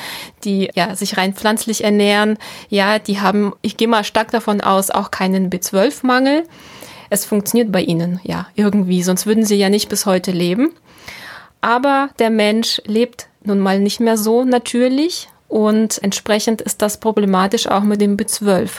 die 0.45 0.71
ja 0.75 0.95
sich 0.97 1.17
rein 1.17 1.35
pflanzlich 1.35 1.85
ernähren. 1.85 2.37
Ja, 2.69 2.99
die 2.99 3.21
haben, 3.21 3.53
ich 3.63 3.77
gehe 3.77 3.89
mal 3.89 4.05
stark 4.05 4.31
davon 4.31 4.61
aus, 4.61 4.91
auch 4.91 5.11
keinen 5.11 5.51
B12-Mangel 5.51 6.45
es 7.13 7.27
funktioniert 7.27 7.71
bei 7.71 7.83
ihnen 7.83 8.21
ja 8.25 8.47
irgendwie, 8.55 9.03
sonst 9.03 9.27
würden 9.27 9.45
sie 9.45 9.57
ja 9.57 9.69
nicht 9.69 9.91
bis 9.91 10.07
heute 10.07 10.33
leben. 10.33 10.71
Aber 11.61 12.09
der 12.19 12.31
Mensch 12.31 12.81
lebt 12.87 13.29
nun 13.45 13.61
mal 13.61 13.79
nicht 13.79 14.01
mehr 14.01 14.17
so 14.17 14.45
natürlich 14.45 15.29
und 15.47 16.03
entsprechend 16.03 16.63
ist 16.63 16.81
das 16.81 16.97
problematisch 16.97 17.67
auch 17.67 17.83
mit 17.83 18.01
dem 18.01 18.17
B12. 18.17 18.71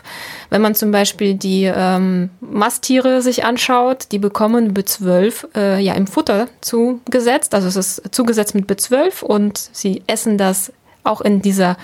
Wenn 0.50 0.62
man 0.64 0.74
zum 0.74 0.90
Beispiel 0.90 1.36
die 1.36 1.66
ähm, 1.66 2.32
Masttiere 2.42 3.22
sich 3.22 3.46
anschaut, 3.46 4.08
die 4.12 4.18
bekommen 4.18 4.74
B12 4.74 5.56
äh, 5.56 5.80
ja 5.80 5.94
im 5.94 6.08
Futter 6.08 6.48
zugesetzt, 6.62 7.54
also 7.54 7.68
es 7.68 7.76
ist 7.76 8.16
zugesetzt 8.16 8.56
mit 8.56 8.66
B12 8.66 9.24
und 9.24 9.70
sie 9.72 10.02
essen 10.08 10.40
das 10.40 10.74
auch 11.04 11.22
in 11.22 11.44
dieser, 11.44 11.78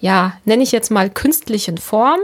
ja, 0.00 0.32
nenne 0.46 0.62
ich 0.62 0.72
jetzt 0.72 0.90
mal 0.90 1.10
künstlichen 1.10 1.76
Form. 1.76 2.20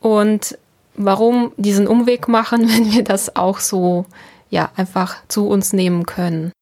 Und 0.00 0.58
warum 1.04 1.52
diesen 1.56 1.86
Umweg 1.86 2.28
machen, 2.28 2.68
wenn 2.68 2.92
wir 2.92 3.04
das 3.04 3.36
auch 3.36 3.58
so 3.58 4.06
ja 4.50 4.70
einfach 4.76 5.16
zu 5.28 5.48
uns 5.48 5.72
nehmen 5.72 6.06
können. 6.06 6.52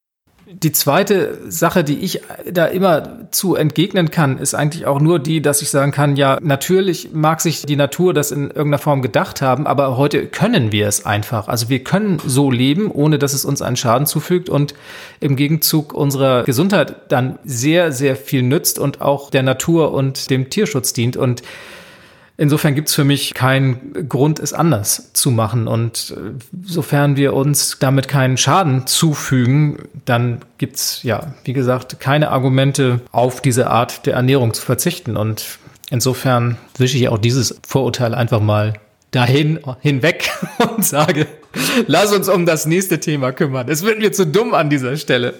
Die 0.51 0.71
zweite 0.71 1.37
Sache, 1.47 1.83
die 1.83 1.99
ich 1.99 2.21
da 2.51 2.65
immer 2.65 3.29
zu 3.29 3.55
entgegnen 3.55 4.09
kann, 4.09 4.39
ist 4.39 4.55
eigentlich 4.55 4.87
auch 4.87 4.99
nur 4.99 5.19
die, 5.19 5.43
dass 5.43 5.61
ich 5.61 5.69
sagen 5.69 5.91
kann, 5.91 6.15
ja, 6.15 6.39
natürlich 6.41 7.09
mag 7.13 7.39
sich 7.39 7.67
die 7.67 7.75
Natur 7.75 8.15
das 8.15 8.31
in 8.31 8.45
irgendeiner 8.45 8.79
Form 8.79 9.03
gedacht 9.03 9.43
haben, 9.43 9.67
aber 9.67 9.95
heute 9.95 10.25
können 10.25 10.71
wir 10.71 10.87
es 10.87 11.05
einfach. 11.05 11.49
Also 11.49 11.69
wir 11.69 11.83
können 11.83 12.19
so 12.25 12.49
leben, 12.49 12.89
ohne 12.89 13.19
dass 13.19 13.33
es 13.33 13.45
uns 13.45 13.61
einen 13.61 13.75
Schaden 13.75 14.07
zufügt 14.07 14.49
und 14.49 14.73
im 15.19 15.35
Gegenzug 15.35 15.93
unserer 15.93 16.45
Gesundheit 16.45 16.95
dann 17.09 17.37
sehr, 17.45 17.91
sehr 17.91 18.15
viel 18.15 18.41
nützt 18.41 18.79
und 18.79 19.01
auch 19.01 19.29
der 19.29 19.43
Natur 19.43 19.93
und 19.93 20.31
dem 20.31 20.49
Tierschutz 20.49 20.93
dient. 20.93 21.15
Und 21.15 21.43
Insofern 22.39 22.73
gibt 22.73 22.87
es 22.87 22.95
für 22.95 23.03
mich 23.03 23.33
keinen 23.33 24.07
Grund, 24.07 24.39
es 24.39 24.53
anders 24.53 25.11
zu 25.11 25.29
machen. 25.29 25.67
Und 25.67 26.15
äh, 26.15 26.39
sofern 26.63 27.17
wir 27.17 27.33
uns 27.33 27.79
damit 27.81 28.07
keinen 28.07 28.37
Schaden 28.37 28.87
zufügen, 28.87 29.89
dann 30.05 30.39
gibt 30.57 30.77
es 30.77 31.03
ja, 31.03 31.33
wie 31.43 31.51
gesagt, 31.51 31.99
keine 31.99 32.29
Argumente, 32.29 33.01
auf 33.11 33.41
diese 33.41 33.69
Art 33.69 34.05
der 34.05 34.13
Ernährung 34.13 34.53
zu 34.53 34.61
verzichten. 34.61 35.17
Und 35.17 35.59
insofern 35.89 36.57
wische 36.77 36.95
ich 36.95 37.09
auch 37.09 37.17
dieses 37.17 37.59
Vorurteil 37.67 38.15
einfach 38.15 38.39
mal 38.39 38.75
dahin 39.11 39.59
hinweg 39.81 40.31
und 40.77 40.85
sage, 40.85 41.27
lass 41.87 42.13
uns 42.13 42.29
um 42.29 42.45
das 42.45 42.65
nächste 42.65 43.01
Thema 43.01 43.33
kümmern. 43.33 43.67
Es 43.67 43.83
wird 43.83 43.99
mir 43.99 44.13
zu 44.13 44.25
dumm 44.25 44.53
an 44.53 44.69
dieser 44.69 44.95
Stelle. 44.95 45.33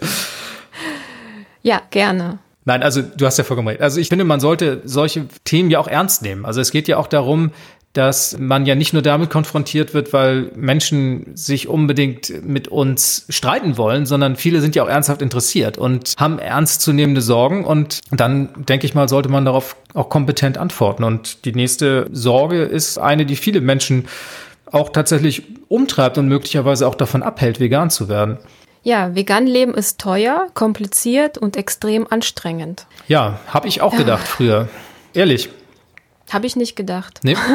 Ja, 1.61 1.81
gerne. 1.91 2.39
Nein, 2.69 2.83
also 2.83 3.01
du 3.01 3.25
hast 3.25 3.35
ja 3.39 3.43
vollkommen 3.43 3.67
recht. 3.67 3.81
Also 3.81 3.99
ich 3.99 4.09
finde, 4.09 4.25
man 4.25 4.39
sollte 4.39 4.83
solche 4.85 5.25
Themen 5.43 5.71
ja 5.71 5.79
auch 5.79 5.87
ernst 5.87 6.21
nehmen. 6.21 6.45
Also 6.45 6.61
es 6.61 6.69
geht 6.69 6.87
ja 6.87 6.97
auch 6.97 7.07
darum, 7.07 7.49
dass 7.93 8.37
man 8.37 8.67
ja 8.67 8.75
nicht 8.75 8.93
nur 8.93 9.01
damit 9.01 9.31
konfrontiert 9.31 9.95
wird, 9.95 10.13
weil 10.13 10.51
Menschen 10.55 11.35
sich 11.35 11.67
unbedingt 11.67 12.45
mit 12.45 12.67
uns 12.67 13.25
streiten 13.29 13.77
wollen, 13.77 14.05
sondern 14.05 14.35
viele 14.35 14.61
sind 14.61 14.75
ja 14.75 14.83
auch 14.83 14.87
ernsthaft 14.87 15.23
interessiert 15.23 15.79
und 15.79 16.13
haben 16.19 16.37
ernstzunehmende 16.37 17.21
Sorgen. 17.21 17.65
Und 17.65 18.01
dann, 18.11 18.49
denke 18.55 18.85
ich 18.85 18.93
mal, 18.93 19.09
sollte 19.09 19.29
man 19.29 19.45
darauf 19.45 19.75
auch 19.95 20.09
kompetent 20.09 20.59
antworten. 20.59 21.03
Und 21.03 21.45
die 21.45 21.53
nächste 21.53 22.05
Sorge 22.11 22.61
ist 22.61 22.99
eine, 22.99 23.25
die 23.25 23.35
viele 23.35 23.61
Menschen 23.61 24.07
auch 24.71 24.89
tatsächlich 24.89 25.41
umtreibt 25.69 26.19
und 26.19 26.27
möglicherweise 26.27 26.87
auch 26.87 26.93
davon 26.93 27.23
abhält, 27.23 27.59
vegan 27.59 27.89
zu 27.89 28.09
werden. 28.09 28.37
Ja, 28.83 29.13
vegan 29.15 29.45
leben 29.45 29.73
ist 29.73 29.99
teuer, 29.99 30.47
kompliziert 30.53 31.37
und 31.37 31.57
extrem 31.57 32.07
anstrengend. 32.09 32.85
Ja, 33.07 33.39
habe 33.47 33.67
ich 33.67 33.81
auch 33.81 33.95
gedacht 33.95 34.27
früher. 34.27 34.69
Ehrlich. 35.13 35.49
Habe 36.29 36.45
ich 36.45 36.55
nicht 36.55 36.75
gedacht. 36.75 37.19
Nee? 37.23 37.35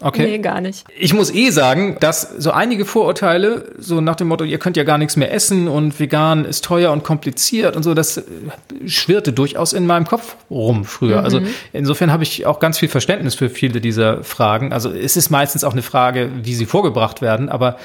Okay. 0.00 0.26
nee, 0.26 0.38
gar 0.38 0.60
nicht. 0.60 0.84
Ich 0.98 1.14
muss 1.14 1.32
eh 1.32 1.50
sagen, 1.50 1.96
dass 2.00 2.22
so 2.22 2.50
einige 2.50 2.84
Vorurteile, 2.84 3.72
so 3.78 4.00
nach 4.00 4.16
dem 4.16 4.28
Motto, 4.28 4.44
ihr 4.44 4.58
könnt 4.58 4.76
ja 4.76 4.84
gar 4.84 4.98
nichts 4.98 5.16
mehr 5.16 5.32
essen 5.32 5.68
und 5.68 5.98
vegan 5.98 6.44
ist 6.44 6.64
teuer 6.64 6.92
und 6.92 7.04
kompliziert 7.04 7.76
und 7.76 7.82
so, 7.82 7.94
das 7.94 8.18
äh, 8.18 8.22
schwirrte 8.86 9.32
durchaus 9.32 9.72
in 9.72 9.86
meinem 9.86 10.06
Kopf 10.06 10.36
rum 10.50 10.84
früher. 10.84 11.22
Also 11.22 11.40
mhm. 11.40 11.46
Also 11.46 11.58
insofern 11.72 12.12
habe 12.12 12.22
ich 12.22 12.44
auch 12.44 12.60
ganz 12.60 12.78
viel 12.78 12.88
Verständnis 12.88 13.34
für 13.34 13.48
viele 13.48 13.80
dieser 13.80 14.22
Fragen. 14.24 14.72
Also 14.72 14.90
es 14.90 15.16
ist 15.16 15.30
meistens 15.30 15.64
auch 15.64 15.72
eine 15.72 15.82
Frage, 15.82 16.30
wie 16.42 16.54
sie 16.54 16.66
vorgebracht 16.66 17.22
werden, 17.22 17.48
aber 17.48 17.78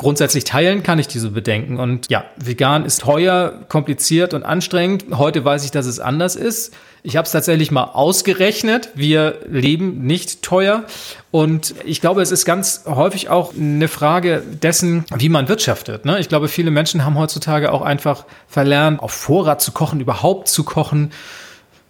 Grundsätzlich 0.00 0.44
teilen 0.44 0.82
kann 0.82 0.98
ich 0.98 1.08
diese 1.08 1.28
Bedenken. 1.28 1.78
Und 1.78 2.08
ja, 2.08 2.24
vegan 2.42 2.86
ist 2.86 3.02
teuer, 3.02 3.66
kompliziert 3.68 4.32
und 4.32 4.44
anstrengend. 4.44 5.04
Heute 5.12 5.44
weiß 5.44 5.62
ich, 5.66 5.72
dass 5.72 5.84
es 5.84 6.00
anders 6.00 6.36
ist. 6.36 6.72
Ich 7.02 7.18
habe 7.18 7.26
es 7.26 7.32
tatsächlich 7.32 7.70
mal 7.70 7.84
ausgerechnet. 7.84 8.88
Wir 8.94 9.40
leben 9.46 10.06
nicht 10.06 10.40
teuer. 10.40 10.84
Und 11.30 11.74
ich 11.84 12.00
glaube, 12.00 12.22
es 12.22 12.32
ist 12.32 12.46
ganz 12.46 12.84
häufig 12.86 13.28
auch 13.28 13.52
eine 13.54 13.88
Frage 13.88 14.42
dessen, 14.62 15.04
wie 15.14 15.28
man 15.28 15.48
wirtschaftet. 15.48 16.06
Ne? 16.06 16.18
Ich 16.18 16.30
glaube, 16.30 16.48
viele 16.48 16.70
Menschen 16.70 17.04
haben 17.04 17.18
heutzutage 17.18 17.70
auch 17.70 17.82
einfach 17.82 18.24
verlernt, 18.48 19.00
auf 19.00 19.12
Vorrat 19.12 19.60
zu 19.60 19.72
kochen, 19.72 20.00
überhaupt 20.00 20.48
zu 20.48 20.64
kochen 20.64 21.10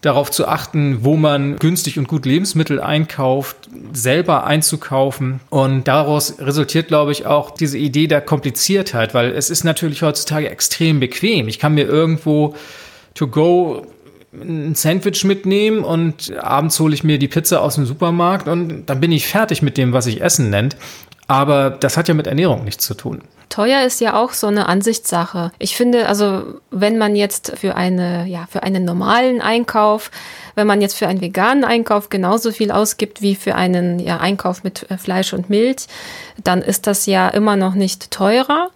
darauf 0.01 0.31
zu 0.31 0.49
achten, 0.49 1.05
wo 1.05 1.17
man 1.17 1.57
günstig 1.57 1.99
und 1.99 2.09
gut 2.09 2.25
Lebensmittel 2.25 2.81
einkauft, 2.81 3.57
selber 3.93 4.45
einzukaufen. 4.45 5.41
Und 5.51 5.89
daraus 5.89 6.39
resultiert, 6.39 6.89
glaube 6.89 7.13
ich, 7.13 7.27
auch 7.27 7.51
diese 7.51 7.77
Idee 7.77 8.07
der 8.07 8.23
Kompliziertheit, 8.23 9.13
weil 9.13 9.31
es 9.33 9.51
ist 9.51 9.65
natürlich 9.65 10.03
heutzutage 10.03 10.49
extrem 10.49 11.01
bequem. 11.01 11.49
Ich 11.49 11.59
kann 11.59 11.75
mir 11.75 11.87
irgendwo 11.87 12.55
to 13.15 13.29
go 13.29 13.87
ein 14.33 14.75
Sandwich 14.75 15.25
mitnehmen 15.25 15.83
und 15.83 16.33
abends 16.39 16.79
hole 16.79 16.95
ich 16.95 17.03
mir 17.03 17.19
die 17.19 17.29
Pizza 17.29 17.63
aus 17.63 17.75
dem 17.75 17.85
Supermarkt 17.85 18.47
und 18.47 18.87
dann 18.87 19.01
bin 19.01 19.11
ich 19.11 19.27
fertig 19.27 19.61
mit 19.61 19.77
dem, 19.77 19.93
was 19.93 20.07
ich 20.07 20.21
Essen 20.21 20.51
nennt. 20.51 20.77
Aber 21.31 21.71
das 21.71 21.97
hat 21.97 22.09
ja 22.09 22.15
mit 22.15 22.27
Ernährung 22.27 22.65
nichts 22.65 22.85
zu 22.85 22.95
tun. 22.95 23.23
Teuer 23.51 23.85
ist 23.85 24.01
ja 24.01 24.21
auch 24.21 24.33
so 24.33 24.49
eine 24.49 24.67
Ansichtssache. 24.67 25.53
Ich 25.61 25.77
finde, 25.77 26.09
also 26.09 26.43
wenn 26.73 26.99
man 26.99 27.15
jetzt 27.15 27.53
für 27.57 27.77
eine, 27.77 28.27
ja, 28.27 28.49
für 28.51 28.65
einen 28.65 28.85
normalen 28.85 29.41
Einkauf, 29.41 30.11
wenn 30.57 30.67
man 30.67 30.81
jetzt 30.81 30.97
für 30.97 31.07
einen 31.07 31.21
veganen 31.21 31.63
Einkauf 31.63 32.09
genauso 32.09 32.51
viel 32.51 32.73
ausgibt 32.73 33.23
wie 33.23 33.37
für 33.37 33.55
einen 33.55 34.01
ja, 34.01 34.19
Einkauf 34.19 34.65
mit 34.65 34.91
äh, 34.91 34.99
Fleisch 34.99 35.33
und 35.33 35.49
Milch, 35.51 35.87
dann 36.43 36.63
ist 36.63 36.89
das 36.89 37.07
ja 37.07 37.29
immer 37.29 37.55
noch 37.55 37.75
nicht 37.75 38.11
teurer. 38.11 38.71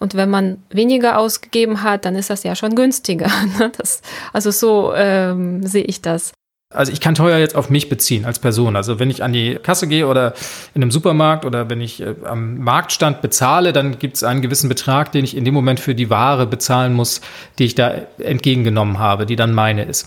Und 0.00 0.16
wenn 0.16 0.30
man 0.30 0.60
weniger 0.68 1.16
ausgegeben 1.16 1.84
hat, 1.84 2.06
dann 2.06 2.16
ist 2.16 2.28
das 2.28 2.42
ja 2.42 2.56
schon 2.56 2.74
günstiger. 2.74 3.30
Ne? 3.58 3.70
Das, 3.78 4.02
also 4.32 4.50
so 4.50 4.92
ähm, 4.96 5.64
sehe 5.64 5.84
ich 5.84 6.02
das. 6.02 6.32
Also 6.72 6.92
ich 6.92 7.00
kann 7.00 7.16
teuer 7.16 7.38
jetzt 7.38 7.56
auf 7.56 7.68
mich 7.68 7.88
beziehen 7.88 8.24
als 8.24 8.38
Person. 8.38 8.76
Also 8.76 9.00
wenn 9.00 9.10
ich 9.10 9.24
an 9.24 9.32
die 9.32 9.56
Kasse 9.56 9.88
gehe 9.88 10.06
oder 10.06 10.34
in 10.72 10.82
einem 10.82 10.92
Supermarkt 10.92 11.44
oder 11.44 11.68
wenn 11.68 11.80
ich 11.80 12.00
äh, 12.00 12.14
am 12.24 12.58
Marktstand 12.58 13.22
bezahle, 13.22 13.72
dann 13.72 13.98
gibt 13.98 14.16
es 14.16 14.22
einen 14.22 14.40
gewissen 14.40 14.68
Betrag, 14.68 15.10
den 15.10 15.24
ich 15.24 15.36
in 15.36 15.44
dem 15.44 15.52
Moment 15.52 15.80
für 15.80 15.96
die 15.96 16.10
Ware 16.10 16.46
bezahlen 16.46 16.92
muss, 16.92 17.22
die 17.58 17.64
ich 17.64 17.74
da 17.74 17.92
entgegengenommen 18.18 19.00
habe, 19.00 19.26
die 19.26 19.34
dann 19.34 19.52
meine 19.52 19.84
ist. 19.84 20.06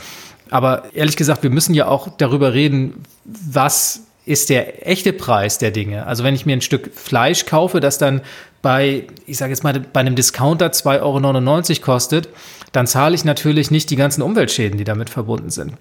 Aber 0.52 0.84
ehrlich 0.94 1.18
gesagt, 1.18 1.44
wir 1.44 1.50
müssen 1.50 1.74
ja 1.74 1.88
auch 1.88 2.08
darüber 2.18 2.54
reden, 2.54 3.04
was 3.26 4.04
ist 4.26 4.50
der 4.50 4.88
echte 4.88 5.12
Preis 5.12 5.58
der 5.58 5.72
Dinge. 5.72 6.08
Also 6.08 6.24
wenn 6.24 6.34
ich 6.34 6.46
mir 6.46 6.56
ein 6.56 6.62
Stück 6.62 6.92
Fleisch 6.96 7.46
kaufe, 7.46 7.82
das 7.82 7.98
dann 7.98 8.22
bei, 8.62 9.08
ich 9.26 9.38
sage 9.38 9.52
jetzt 9.52 9.66
mal, 9.66 9.78
bei 9.92 10.00
einem 10.00 10.16
Discounter 10.16 10.68
2,99 10.68 11.72
Euro 11.72 11.82
kostet, 11.82 12.30
dann 12.72 12.88
zahle 12.88 13.16
ich 13.16 13.26
natürlich 13.26 13.70
nicht 13.70 13.90
die 13.90 13.98
ganzen 13.98 14.22
Umweltschäden, 14.22 14.78
die 14.78 14.86
damit 14.86 15.10
verbunden 15.10 15.50
sind. 15.50 15.74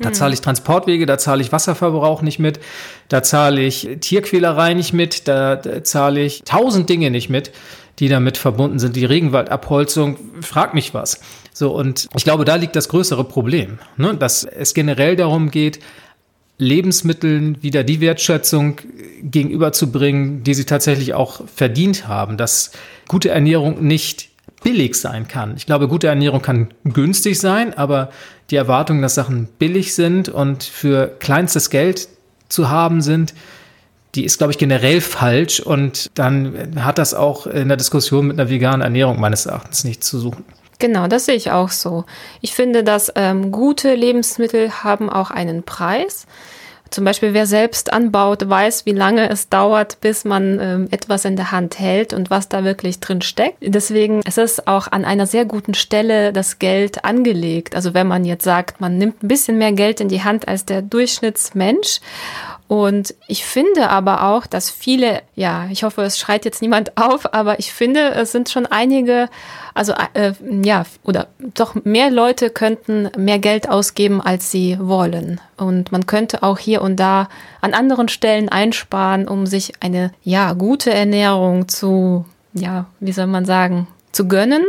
Da 0.00 0.12
zahle 0.12 0.34
ich 0.34 0.40
Transportwege, 0.40 1.06
da 1.06 1.18
zahle 1.18 1.42
ich 1.42 1.50
Wasserverbrauch 1.50 2.22
nicht 2.22 2.38
mit, 2.38 2.60
da 3.08 3.22
zahle 3.22 3.62
ich 3.62 3.88
Tierquälerei 4.00 4.74
nicht 4.74 4.92
mit, 4.92 5.26
da, 5.26 5.56
da 5.56 5.82
zahle 5.82 6.20
ich 6.20 6.42
tausend 6.44 6.88
Dinge 6.88 7.10
nicht 7.10 7.30
mit, 7.30 7.50
die 7.98 8.08
damit 8.08 8.36
verbunden 8.36 8.78
sind. 8.78 8.94
Die 8.94 9.04
Regenwaldabholzung, 9.04 10.16
frag 10.40 10.74
mich 10.74 10.94
was. 10.94 11.20
So, 11.52 11.74
und 11.74 12.08
ich 12.16 12.24
glaube, 12.24 12.44
da 12.44 12.54
liegt 12.54 12.76
das 12.76 12.88
größere 12.88 13.24
Problem, 13.24 13.78
ne? 13.96 14.14
dass 14.14 14.44
es 14.44 14.74
generell 14.74 15.16
darum 15.16 15.50
geht, 15.50 15.80
Lebensmitteln 16.58 17.62
wieder 17.62 17.84
die 17.84 18.00
Wertschätzung 18.00 18.80
gegenüberzubringen, 19.22 20.42
die 20.42 20.54
sie 20.54 20.64
tatsächlich 20.64 21.14
auch 21.14 21.42
verdient 21.46 22.08
haben, 22.08 22.36
dass 22.36 22.72
gute 23.06 23.30
Ernährung 23.30 23.84
nicht 23.84 24.28
billig 24.64 24.96
sein 24.96 25.28
kann. 25.28 25.54
Ich 25.56 25.66
glaube, 25.66 25.86
gute 25.86 26.08
Ernährung 26.08 26.42
kann 26.42 26.74
günstig 26.84 27.38
sein, 27.38 27.74
aber 27.74 28.10
die 28.50 28.56
Erwartung, 28.56 29.02
dass 29.02 29.14
Sachen 29.14 29.46
billig 29.58 29.94
sind 29.94 30.28
und 30.28 30.64
für 30.64 31.08
kleinstes 31.18 31.70
Geld 31.70 32.08
zu 32.48 32.70
haben 32.70 33.02
sind, 33.02 33.34
die 34.14 34.24
ist, 34.24 34.38
glaube 34.38 34.52
ich, 34.52 34.58
generell 34.58 35.00
falsch 35.00 35.60
und 35.60 36.10
dann 36.14 36.74
hat 36.82 36.98
das 36.98 37.12
auch 37.12 37.46
in 37.46 37.68
der 37.68 37.76
Diskussion 37.76 38.26
mit 38.26 38.40
einer 38.40 38.48
veganen 38.48 38.80
Ernährung 38.80 39.20
meines 39.20 39.46
Erachtens 39.46 39.84
nichts 39.84 40.08
zu 40.08 40.18
suchen. 40.18 40.44
Genau, 40.78 41.08
das 41.08 41.26
sehe 41.26 41.34
ich 41.34 41.50
auch 41.50 41.70
so. 41.70 42.04
Ich 42.40 42.54
finde, 42.54 42.84
dass 42.84 43.12
ähm, 43.16 43.50
gute 43.50 43.94
Lebensmittel 43.94 44.82
haben 44.82 45.10
auch 45.10 45.30
einen 45.30 45.64
Preis. 45.64 46.26
Zum 46.90 47.04
Beispiel, 47.04 47.34
wer 47.34 47.46
selbst 47.46 47.92
anbaut, 47.92 48.48
weiß, 48.48 48.86
wie 48.86 48.92
lange 48.92 49.28
es 49.28 49.48
dauert, 49.48 50.00
bis 50.00 50.24
man 50.24 50.58
ähm, 50.60 50.88
etwas 50.90 51.24
in 51.24 51.36
der 51.36 51.52
Hand 51.52 51.78
hält 51.78 52.12
und 52.12 52.30
was 52.30 52.48
da 52.48 52.64
wirklich 52.64 53.00
drin 53.00 53.22
steckt. 53.22 53.58
Deswegen 53.60 54.22
ist 54.22 54.38
es 54.38 54.66
auch 54.66 54.88
an 54.90 55.04
einer 55.04 55.26
sehr 55.26 55.44
guten 55.44 55.74
Stelle 55.74 56.32
das 56.32 56.58
Geld 56.58 57.04
angelegt. 57.04 57.74
Also 57.74 57.94
wenn 57.94 58.06
man 58.06 58.24
jetzt 58.24 58.44
sagt, 58.44 58.80
man 58.80 58.98
nimmt 58.98 59.22
ein 59.22 59.28
bisschen 59.28 59.58
mehr 59.58 59.72
Geld 59.72 60.00
in 60.00 60.08
die 60.08 60.24
Hand 60.24 60.48
als 60.48 60.64
der 60.64 60.82
Durchschnittsmensch 60.82 62.00
und 62.68 63.14
ich 63.26 63.46
finde 63.46 63.88
aber 63.88 64.24
auch, 64.24 64.46
dass 64.46 64.68
viele, 64.68 65.22
ja, 65.34 65.66
ich 65.70 65.84
hoffe, 65.84 66.02
es 66.02 66.18
schreit 66.18 66.44
jetzt 66.44 66.60
niemand 66.60 66.96
auf, 67.00 67.32
aber 67.32 67.58
ich 67.58 67.72
finde, 67.72 68.10
es 68.10 68.30
sind 68.30 68.50
schon 68.50 68.66
einige, 68.66 69.30
also 69.74 69.94
äh, 70.12 70.32
ja, 70.62 70.84
oder 71.02 71.28
doch 71.54 71.74
mehr 71.84 72.10
Leute 72.10 72.50
könnten 72.50 73.10
mehr 73.16 73.38
Geld 73.38 73.70
ausgeben, 73.70 74.20
als 74.20 74.50
sie 74.50 74.76
wollen. 74.78 75.40
Und 75.56 75.92
man 75.92 76.04
könnte 76.04 76.42
auch 76.42 76.58
hier 76.58 76.82
und 76.82 76.96
da 76.96 77.30
an 77.62 77.72
anderen 77.72 78.08
Stellen 78.08 78.50
einsparen, 78.50 79.26
um 79.26 79.46
sich 79.46 79.72
eine, 79.80 80.12
ja, 80.22 80.52
gute 80.52 80.92
Ernährung 80.92 81.68
zu, 81.68 82.26
ja, 82.52 82.84
wie 83.00 83.12
soll 83.12 83.28
man 83.28 83.46
sagen, 83.46 83.88
zu 84.12 84.28
gönnen 84.28 84.64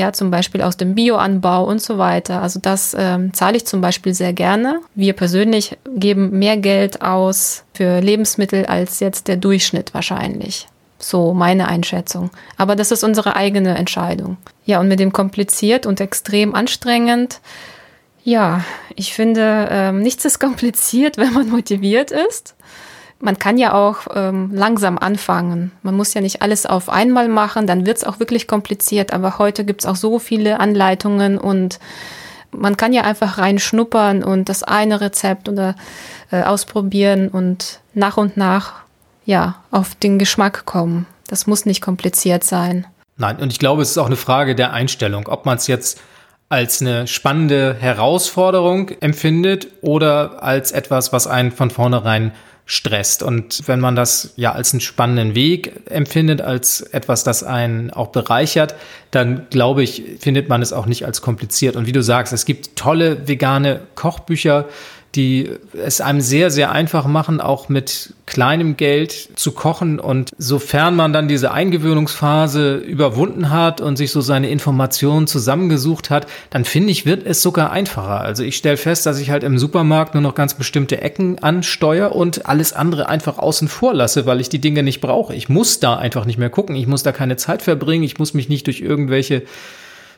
ja, 0.00 0.12
zum 0.12 0.30
Beispiel 0.30 0.62
aus 0.62 0.76
dem 0.78 0.94
Bioanbau 0.94 1.64
und 1.64 1.82
so 1.82 1.98
weiter. 1.98 2.40
Also 2.42 2.58
das 2.58 2.96
ähm, 2.98 3.34
zahle 3.34 3.58
ich 3.58 3.66
zum 3.66 3.82
Beispiel 3.82 4.14
sehr 4.14 4.32
gerne. 4.32 4.80
Wir 4.94 5.12
persönlich 5.12 5.76
geben 5.94 6.38
mehr 6.38 6.56
Geld 6.56 7.02
aus 7.02 7.64
für 7.74 8.00
Lebensmittel 8.00 8.64
als 8.64 9.00
jetzt 9.00 9.28
der 9.28 9.36
Durchschnitt 9.36 9.92
wahrscheinlich. 9.92 10.68
So 10.98 11.34
meine 11.34 11.68
Einschätzung. 11.68 12.30
Aber 12.56 12.76
das 12.76 12.90
ist 12.90 13.04
unsere 13.04 13.36
eigene 13.36 13.76
Entscheidung. 13.76 14.38
Ja, 14.64 14.80
und 14.80 14.88
mit 14.88 15.00
dem 15.00 15.12
kompliziert 15.12 15.84
und 15.84 16.00
extrem 16.00 16.54
anstrengend. 16.54 17.40
Ja, 18.24 18.64
ich 18.96 19.12
finde, 19.12 19.68
ähm, 19.70 20.00
nichts 20.00 20.24
ist 20.24 20.38
kompliziert, 20.46 21.18
wenn 21.18 21.34
man 21.34 21.48
motiviert 21.50 22.10
ist 22.10 22.54
man 23.20 23.38
kann 23.38 23.58
ja 23.58 23.74
auch 23.74 24.06
ähm, 24.14 24.50
langsam 24.52 24.98
anfangen. 24.98 25.72
Man 25.82 25.94
muss 25.94 26.14
ja 26.14 26.20
nicht 26.20 26.42
alles 26.42 26.66
auf 26.66 26.88
einmal 26.88 27.28
machen, 27.28 27.66
dann 27.66 27.86
wird 27.86 27.98
es 27.98 28.04
auch 28.04 28.18
wirklich 28.18 28.48
kompliziert. 28.48 29.12
Aber 29.12 29.38
heute 29.38 29.64
gibt 29.64 29.82
es 29.82 29.86
auch 29.86 29.96
so 29.96 30.18
viele 30.18 30.58
Anleitungen 30.58 31.38
und 31.38 31.78
man 32.50 32.76
kann 32.76 32.92
ja 32.92 33.02
einfach 33.02 33.38
reinschnuppern 33.38 34.24
und 34.24 34.48
das 34.48 34.62
eine 34.62 35.00
Rezept 35.00 35.48
oder 35.48 35.76
äh, 36.32 36.42
ausprobieren 36.42 37.28
und 37.28 37.80
nach 37.94 38.16
und 38.16 38.36
nach 38.36 38.72
ja 39.24 39.56
auf 39.70 39.94
den 39.94 40.18
Geschmack 40.18 40.64
kommen. 40.64 41.06
Das 41.28 41.46
muss 41.46 41.66
nicht 41.66 41.80
kompliziert 41.80 42.42
sein. 42.42 42.86
Nein, 43.16 43.36
und 43.36 43.52
ich 43.52 43.58
glaube, 43.58 43.82
es 43.82 43.90
ist 43.90 43.98
auch 43.98 44.06
eine 44.06 44.16
Frage 44.16 44.54
der 44.54 44.72
Einstellung, 44.72 45.28
ob 45.28 45.44
man 45.46 45.58
es 45.58 45.66
jetzt 45.66 46.00
als 46.48 46.80
eine 46.80 47.06
spannende 47.06 47.76
Herausforderung 47.78 48.88
empfindet 49.00 49.68
oder 49.82 50.42
als 50.42 50.72
etwas, 50.72 51.12
was 51.12 51.28
einen 51.28 51.52
von 51.52 51.70
vornherein 51.70 52.32
stresst. 52.70 53.24
Und 53.24 53.66
wenn 53.66 53.80
man 53.80 53.96
das 53.96 54.32
ja 54.36 54.52
als 54.52 54.72
einen 54.72 54.80
spannenden 54.80 55.34
Weg 55.34 55.72
empfindet, 55.90 56.40
als 56.40 56.82
etwas, 56.82 57.24
das 57.24 57.42
einen 57.42 57.90
auch 57.90 58.08
bereichert, 58.08 58.76
dann 59.10 59.48
glaube 59.50 59.82
ich, 59.82 60.04
findet 60.20 60.48
man 60.48 60.62
es 60.62 60.72
auch 60.72 60.86
nicht 60.86 61.04
als 61.04 61.20
kompliziert. 61.20 61.74
Und 61.74 61.88
wie 61.88 61.92
du 61.92 62.00
sagst, 62.00 62.32
es 62.32 62.44
gibt 62.44 62.76
tolle 62.76 63.26
vegane 63.26 63.80
Kochbücher, 63.96 64.68
die 65.14 65.50
es 65.72 66.00
einem 66.00 66.20
sehr, 66.20 66.50
sehr 66.50 66.70
einfach 66.70 67.06
machen, 67.06 67.40
auch 67.40 67.68
mit 67.68 68.14
kleinem 68.26 68.76
Geld 68.76 69.30
zu 69.34 69.52
kochen. 69.52 69.98
Und 69.98 70.30
sofern 70.38 70.94
man 70.94 71.12
dann 71.12 71.26
diese 71.26 71.50
Eingewöhnungsphase 71.50 72.76
überwunden 72.76 73.50
hat 73.50 73.80
und 73.80 73.96
sich 73.96 74.12
so 74.12 74.20
seine 74.20 74.50
Informationen 74.50 75.26
zusammengesucht 75.26 76.10
hat, 76.10 76.28
dann 76.50 76.64
finde 76.64 76.92
ich, 76.92 77.06
wird 77.06 77.26
es 77.26 77.42
sogar 77.42 77.72
einfacher. 77.72 78.20
Also 78.20 78.44
ich 78.44 78.56
stelle 78.56 78.76
fest, 78.76 79.04
dass 79.04 79.18
ich 79.18 79.30
halt 79.30 79.42
im 79.42 79.58
Supermarkt 79.58 80.14
nur 80.14 80.22
noch 80.22 80.36
ganz 80.36 80.54
bestimmte 80.54 81.00
Ecken 81.00 81.40
ansteuere 81.40 82.14
und 82.14 82.46
alles 82.46 82.72
andere 82.72 83.08
einfach 83.08 83.38
außen 83.38 83.66
vor 83.66 83.94
lasse, 83.94 84.26
weil 84.26 84.40
ich 84.40 84.48
die 84.48 84.60
Dinge 84.60 84.84
nicht 84.84 85.00
brauche. 85.00 85.34
Ich 85.34 85.48
muss 85.48 85.80
da 85.80 85.96
einfach 85.96 86.24
nicht 86.24 86.38
mehr 86.38 86.50
gucken. 86.50 86.76
Ich 86.76 86.86
muss 86.86 87.02
da 87.02 87.10
keine 87.10 87.36
Zeit 87.36 87.62
verbringen. 87.62 88.04
Ich 88.04 88.18
muss 88.18 88.32
mich 88.32 88.48
nicht 88.48 88.68
durch 88.68 88.80
irgendwelche 88.80 89.42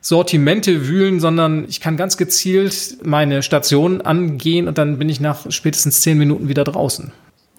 Sortimente 0.05 0.89
wühlen, 0.89 1.21
sondern 1.21 1.65
ich 1.69 1.81
kann 1.81 1.97
ganz 1.97 2.17
gezielt 2.17 2.99
meine 3.05 3.43
Station 3.43 4.01
angehen 4.01 4.67
und 4.67 4.77
dann 4.77 4.99
bin 4.99 5.09
ich 5.09 5.21
nach 5.21 5.51
spätestens 5.51 6.01
zehn 6.01 6.19
Minuten 6.19 6.49
wieder 6.49 6.65
draußen. 6.65 7.13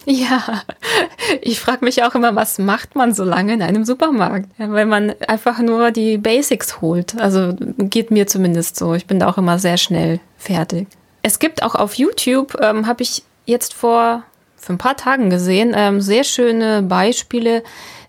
Ja, 0.06 0.64
ich 1.42 1.62
frage 1.62 1.86
mich 1.86 2.04
auch 2.04 2.16
immer, 2.16 2.36
was 2.36 2.60
macht 2.60 2.96
man 2.96 3.14
so 3.14 3.24
lange 3.24 3.54
in 3.54 3.62
einem 3.62 3.86
Supermarkt? 3.86 4.50
Weil 4.58 4.86
man 4.86 5.14
einfach 5.26 5.60
nur 5.60 5.92
die 5.92 6.18
Basics 6.18 6.82
holt. 6.82 7.18
Also 7.18 7.56
geht 7.78 8.12
mir 8.12 8.28
zumindest 8.28 8.76
so. 8.76 8.94
Ich 8.94 9.08
bin 9.08 9.20
da 9.20 9.30
auch 9.30 9.38
immer 9.38 9.58
sehr 9.58 9.78
schnell 9.78 10.20
fertig. 10.38 10.88
Es 11.22 11.40
gibt 11.40 11.64
auch 11.64 11.76
auf 11.76 11.94
YouTube, 11.94 12.58
ähm, 12.62 12.86
habe 12.88 13.04
ich 13.04 13.24
jetzt 13.46 13.74
vor, 13.74 14.24
vor 14.58 14.76
ein 14.76 14.80
paar 14.80 14.98
Tagen 14.98 15.30
gesehen, 15.30 15.74
ähm, 15.74 16.02
sehr 16.02 16.26
schöne 16.26 16.82
Beispiele, 16.82 17.64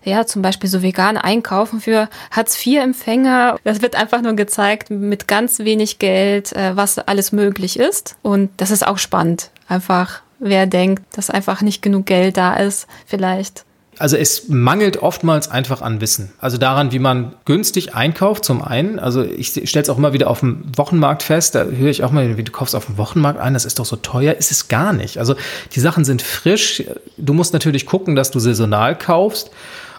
ja, 0.05 0.25
zum 0.25 0.41
Beispiel 0.41 0.69
so 0.69 0.81
vegan 0.81 1.17
einkaufen 1.17 1.81
für 1.81 2.09
Hartz-IV-Empfänger. 2.31 3.57
Das 3.63 3.81
wird 3.81 3.95
einfach 3.95 4.21
nur 4.21 4.33
gezeigt 4.33 4.89
mit 4.89 5.27
ganz 5.27 5.59
wenig 5.59 5.99
Geld, 5.99 6.53
äh, 6.53 6.75
was 6.75 6.99
alles 6.99 7.31
möglich 7.31 7.77
ist. 7.77 8.15
Und 8.21 8.49
das 8.57 8.71
ist 8.71 8.85
auch 8.85 8.97
spannend. 8.97 9.49
Einfach, 9.67 10.21
wer 10.39 10.67
denkt, 10.67 11.03
dass 11.15 11.29
einfach 11.29 11.61
nicht 11.61 11.81
genug 11.81 12.05
Geld 12.05 12.37
da 12.37 12.55
ist, 12.55 12.87
vielleicht. 13.05 13.65
Also 13.97 14.17
es 14.17 14.49
mangelt 14.49 14.97
oftmals 14.97 15.49
einfach 15.49 15.81
an 15.81 16.01
Wissen. 16.01 16.33
Also 16.39 16.57
daran, 16.57 16.91
wie 16.91 16.99
man 16.99 17.33
günstig 17.45 17.95
einkauft 17.95 18.43
zum 18.43 18.61
einen. 18.61 18.99
Also 18.99 19.23
ich 19.23 19.47
stelle 19.47 19.83
es 19.83 19.89
auch 19.89 19.97
immer 19.97 20.11
wieder 20.11 20.29
auf 20.29 20.41
dem 20.41 20.63
Wochenmarkt 20.75 21.23
fest. 21.23 21.55
Da 21.55 21.63
höre 21.63 21.89
ich 21.89 22.03
auch 22.03 22.11
mal, 22.11 22.37
wie 22.37 22.43
du 22.43 22.51
kaufst 22.51 22.75
auf 22.75 22.87
dem 22.87 22.97
Wochenmarkt 22.97 23.39
ein, 23.39 23.53
das 23.53 23.63
ist 23.63 23.79
doch 23.79 23.85
so 23.85 23.95
teuer. 23.95 24.33
Ist 24.33 24.51
es 24.51 24.67
gar 24.67 24.91
nicht. 24.91 25.17
Also 25.17 25.35
die 25.73 25.79
Sachen 25.79 26.03
sind 26.03 26.21
frisch. 26.21 26.83
Du 27.17 27.33
musst 27.33 27.53
natürlich 27.53 27.85
gucken, 27.85 28.15
dass 28.15 28.31
du 28.31 28.39
saisonal 28.39 28.97
kaufst. 28.97 29.51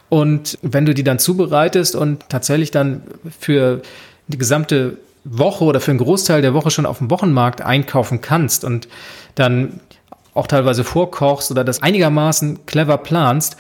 Und 0.09 0.59
wenn 0.63 0.87
du 0.87 0.95
die 0.95 1.05
dann 1.05 1.19
zubereitest 1.19 1.97
und 1.97 2.29
tatsächlich 2.29 2.71
dann 2.71 3.03
für 3.39 3.83
die 4.29 4.39
gesamte 4.39 4.99
Woche 5.25 5.65
oder 5.65 5.81
für 5.81 5.91
einen 5.91 5.99
Großteil 5.99 6.43
der 6.43 6.55
Woche 6.55 6.71
schon 6.71 6.87
auf 6.87 6.99
dem 6.99 7.11
Wochenmarkt 7.11 7.61
einkaufen 7.61 8.21
kannst 8.21 8.65
und 8.65 8.89
dann 9.35 9.81
auch 10.35 10.47
teilweise 10.47 10.85
vorkochst 10.85 11.51
oder 11.51 11.65
das 11.65 11.83
einigermaßen 11.83 12.67
clever 12.67 12.99
planst, 12.99 13.57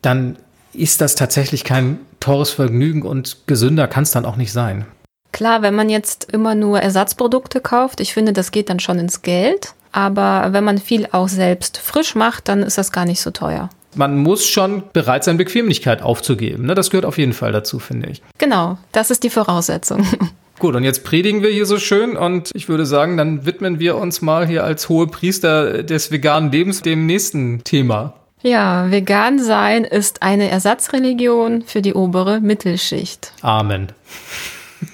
dann 0.00 0.36
ist 0.72 1.00
das 1.00 1.16
tatsächlich 1.16 1.64
kein 1.64 1.98
teures 2.20 2.50
Vergnügen 2.50 3.02
und 3.02 3.46
gesünder 3.46 3.88
kann 3.88 4.04
es 4.04 4.12
dann 4.12 4.24
auch 4.24 4.36
nicht 4.36 4.52
sein. 4.52 4.86
Klar, 5.32 5.62
wenn 5.62 5.74
man 5.74 5.90
jetzt 5.90 6.32
immer 6.32 6.54
nur 6.54 6.80
Ersatzprodukte 6.80 7.60
kauft, 7.60 8.00
ich 8.00 8.14
finde, 8.14 8.32
das 8.32 8.52
geht 8.52 8.70
dann 8.70 8.80
schon 8.80 8.98
ins 8.98 9.22
Geld. 9.22 9.74
Aber 9.92 10.52
wenn 10.52 10.62
man 10.62 10.78
viel 10.78 11.08
auch 11.10 11.28
selbst 11.28 11.78
frisch 11.78 12.14
macht, 12.14 12.48
dann 12.48 12.62
ist 12.62 12.78
das 12.78 12.92
gar 12.92 13.04
nicht 13.04 13.20
so 13.20 13.32
teuer 13.32 13.70
man 13.94 14.18
muss 14.18 14.46
schon 14.46 14.82
bereit 14.92 15.24
sein, 15.24 15.36
Bequemlichkeit 15.36 16.02
aufzugeben. 16.02 16.66
Ne? 16.66 16.74
Das 16.74 16.90
gehört 16.90 17.04
auf 17.04 17.18
jeden 17.18 17.32
Fall 17.32 17.52
dazu, 17.52 17.78
finde 17.78 18.10
ich. 18.10 18.22
Genau, 18.38 18.78
das 18.92 19.10
ist 19.10 19.22
die 19.22 19.30
Voraussetzung. 19.30 20.06
Gut, 20.58 20.76
und 20.76 20.84
jetzt 20.84 21.04
predigen 21.04 21.42
wir 21.42 21.48
hier 21.48 21.64
so 21.64 21.78
schön 21.78 22.18
und 22.18 22.50
ich 22.52 22.68
würde 22.68 22.84
sagen, 22.84 23.16
dann 23.16 23.46
widmen 23.46 23.78
wir 23.78 23.96
uns 23.96 24.20
mal 24.20 24.46
hier 24.46 24.62
als 24.62 24.90
hohe 24.90 25.06
Priester 25.06 25.82
des 25.82 26.10
veganen 26.10 26.52
Lebens 26.52 26.82
dem 26.82 27.06
nächsten 27.06 27.64
Thema. 27.64 28.12
Ja, 28.42 28.90
vegan 28.90 29.38
sein 29.38 29.84
ist 29.84 30.22
eine 30.22 30.50
Ersatzreligion 30.50 31.62
für 31.62 31.80
die 31.80 31.94
obere 31.94 32.40
Mittelschicht. 32.40 33.32
Amen. 33.40 33.88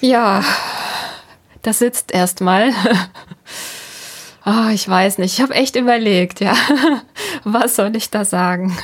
Ja, 0.01 0.45
das 1.63 1.81
sitzt 1.81 2.13
erstmal. 2.13 2.71
Oh, 4.47 4.71
ich 4.73 4.89
weiß 4.89 5.19
nicht. 5.19 5.35
Ich 5.35 5.41
habe 5.43 5.55
echt 5.55 5.75
überlegt, 5.75 6.41
ja. 6.41 6.55
Was 7.45 7.75
soll 7.75 7.97
ich 7.97 8.11
da 8.11 8.25
sagen? 8.25 8.77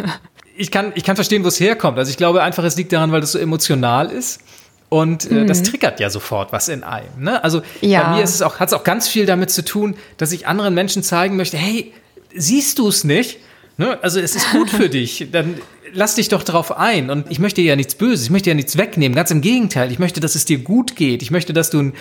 Ich 0.57 0.73
kann, 0.73 0.93
ich 0.97 1.05
kann 1.05 1.15
verstehen, 1.15 1.45
wo 1.45 1.49
es 1.49 1.61
herkommt. 1.61 1.99
Also 1.99 2.11
ich 2.11 2.17
glaube 2.17 2.43
einfach, 2.43 2.65
es 2.65 2.77
liegt 2.77 2.93
daran, 2.93 3.13
weil 3.13 3.21
das 3.21 3.33
so 3.33 3.39
emotional 3.39 4.11
ist. 4.11 4.41
Und 4.89 5.31
äh, 5.31 5.35
mhm. 5.35 5.47
das 5.47 5.63
triggert 5.63 6.01
ja 6.01 6.11
sofort 6.11 6.53
was 6.53 6.69
in 6.69 6.83
einem. 6.83 7.07
Ne? 7.19 7.43
Also 7.43 7.63
ja. 7.81 8.03
bei 8.03 8.17
mir 8.17 8.25
ist 8.25 8.35
es 8.35 8.43
auch, 8.43 8.61
hat 8.61 8.69
es 8.69 8.75
auch 8.75 8.85
ganz 8.85 9.09
viel 9.09 9.25
damit 9.25 9.51
zu 9.51 9.65
tun, 9.65 9.95
dass 10.19 10.33
ich 10.33 10.47
anderen 10.47 10.75
Menschen 10.75 11.03
zeigen 11.03 11.37
möchte, 11.37 11.57
hey, 11.57 11.93
siehst 12.35 12.79
du 12.79 12.89
es 12.89 13.05
nicht? 13.05 13.39
Ne? 13.79 13.99
Also 14.03 14.21
es 14.21 14.35
ist 14.35 14.51
gut 14.51 14.69
für 14.69 14.89
dich. 14.91 15.29
Dann 15.31 15.55
lass 15.95 16.17
dich 16.17 16.29
doch 16.29 16.43
darauf 16.43 16.77
ein. 16.77 17.09
Und 17.09 17.31
ich 17.31 17.39
möchte 17.39 17.63
ja 17.63 17.77
nichts 17.77 17.95
Böses, 17.95 18.27
ich 18.27 18.31
möchte 18.31 18.51
ja 18.51 18.55
nichts 18.55 18.77
wegnehmen. 18.77 19.15
Ganz 19.15 19.31
im 19.31 19.41
Gegenteil, 19.41 19.93
ich 19.93 19.99
möchte, 19.99 20.21
dass 20.21 20.35
es 20.35 20.45
dir 20.45 20.59
gut 20.59 20.97
geht. 20.97 21.23
Ich 21.23 21.31
möchte, 21.31 21.53
dass 21.53 21.71
du 21.71 21.81
ein 21.81 21.93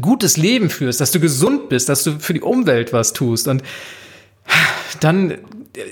gutes 0.00 0.36
Leben 0.36 0.70
führst, 0.70 1.00
dass 1.00 1.10
du 1.10 1.20
gesund 1.20 1.68
bist, 1.68 1.88
dass 1.88 2.04
du 2.04 2.18
für 2.18 2.34
die 2.34 2.40
Umwelt 2.40 2.92
was 2.92 3.12
tust. 3.12 3.48
Und 3.48 3.62
dann 5.00 5.38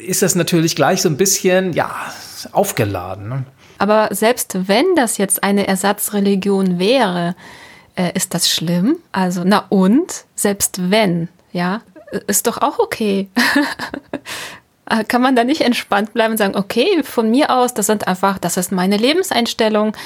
ist 0.07 0.23
das 0.23 0.35
natürlich 0.35 0.77
gleich 0.77 1.03
so 1.03 1.09
ein 1.09 1.17
bisschen, 1.17 1.73
ja, 1.73 1.91
aufgeladen. 2.53 3.29
Ne? 3.29 3.45
Aber 3.79 4.09
selbst 4.13 4.69
wenn 4.69 4.95
das 4.97 5.19
jetzt 5.19 5.43
eine 5.43 5.67
Ersatzreligion 5.67 6.79
wäre, 6.79 7.35
äh, 7.97 8.13
ist 8.15 8.35
das 8.35 8.49
schlimm? 8.51 8.97
Also, 9.13 9.43
na 9.45 9.67
und? 9.69 10.25
Selbst 10.35 10.91
wenn, 10.91 11.29
ja, 11.53 11.83
ist 12.27 12.47
doch 12.47 12.59
auch 12.59 12.79
okay. 12.79 13.29
Kann 15.09 15.23
man 15.23 15.37
da 15.37 15.45
nicht 15.45 15.61
entspannt 15.61 16.13
bleiben 16.13 16.33
und 16.33 16.39
sagen, 16.39 16.57
okay, 16.57 17.03
von 17.05 17.31
mir 17.31 17.51
aus, 17.51 17.75
das 17.75 17.87
sind 17.87 18.09
einfach, 18.09 18.39
das 18.39 18.57
ist 18.57 18.73
meine 18.73 18.97
Lebenseinstellung, 18.97 19.97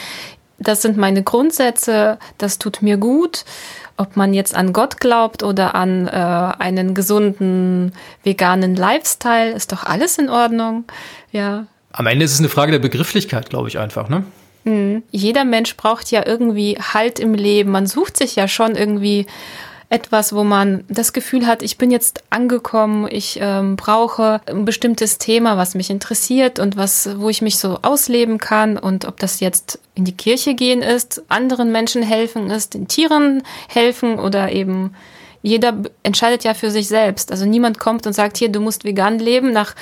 das 0.58 0.82
sind 0.82 0.98
meine 0.98 1.22
Grundsätze, 1.22 2.18
das 2.36 2.58
tut 2.58 2.82
mir 2.82 2.98
gut 2.98 3.44
ob 3.96 4.16
man 4.16 4.34
jetzt 4.34 4.54
an 4.54 4.72
Gott 4.72 5.00
glaubt 5.00 5.42
oder 5.42 5.74
an 5.74 6.08
äh, 6.08 6.10
einen 6.10 6.94
gesunden 6.94 7.92
veganen 8.22 8.76
Lifestyle, 8.76 9.52
ist 9.52 9.72
doch 9.72 9.84
alles 9.84 10.18
in 10.18 10.28
Ordnung. 10.28 10.84
Ja. 11.32 11.66
Am 11.92 12.06
Ende 12.06 12.24
ist 12.24 12.32
es 12.32 12.40
eine 12.40 12.48
Frage 12.48 12.72
der 12.72 12.80
Begrifflichkeit, 12.80 13.50
glaube 13.50 13.68
ich 13.68 13.78
einfach, 13.78 14.08
ne? 14.08 14.24
Mhm. 14.64 15.02
Jeder 15.10 15.44
Mensch 15.44 15.76
braucht 15.76 16.10
ja 16.10 16.26
irgendwie 16.26 16.78
Halt 16.92 17.20
im 17.20 17.34
Leben. 17.34 17.70
Man 17.70 17.86
sucht 17.86 18.16
sich 18.16 18.34
ja 18.34 18.48
schon 18.48 18.74
irgendwie 18.74 19.26
etwas, 19.88 20.34
wo 20.34 20.44
man 20.44 20.84
das 20.88 21.12
Gefühl 21.12 21.46
hat, 21.46 21.62
ich 21.62 21.78
bin 21.78 21.90
jetzt 21.90 22.24
angekommen, 22.30 23.06
ich 23.10 23.38
ähm, 23.40 23.76
brauche 23.76 24.40
ein 24.46 24.64
bestimmtes 24.64 25.18
Thema, 25.18 25.56
was 25.56 25.74
mich 25.74 25.90
interessiert 25.90 26.58
und 26.58 26.76
was, 26.76 27.08
wo 27.18 27.28
ich 27.28 27.42
mich 27.42 27.58
so 27.58 27.78
ausleben 27.82 28.38
kann. 28.38 28.76
Und 28.76 29.04
ob 29.04 29.18
das 29.20 29.40
jetzt 29.40 29.78
in 29.94 30.04
die 30.04 30.16
Kirche 30.16 30.54
gehen 30.54 30.82
ist, 30.82 31.22
anderen 31.28 31.70
Menschen 31.70 32.02
helfen 32.02 32.50
ist, 32.50 32.74
den 32.74 32.88
Tieren 32.88 33.42
helfen 33.68 34.18
oder 34.18 34.52
eben 34.52 34.94
jeder 35.44 35.74
entscheidet 36.02 36.42
ja 36.42 36.54
für 36.54 36.70
sich 36.70 36.88
selbst. 36.88 37.30
Also 37.30 37.44
niemand 37.44 37.78
kommt 37.78 38.06
und 38.06 38.14
sagt, 38.14 38.38
hier, 38.38 38.48
du 38.48 38.60
musst 38.60 38.84
vegan 38.84 39.18
leben 39.18 39.52
nach 39.52 39.74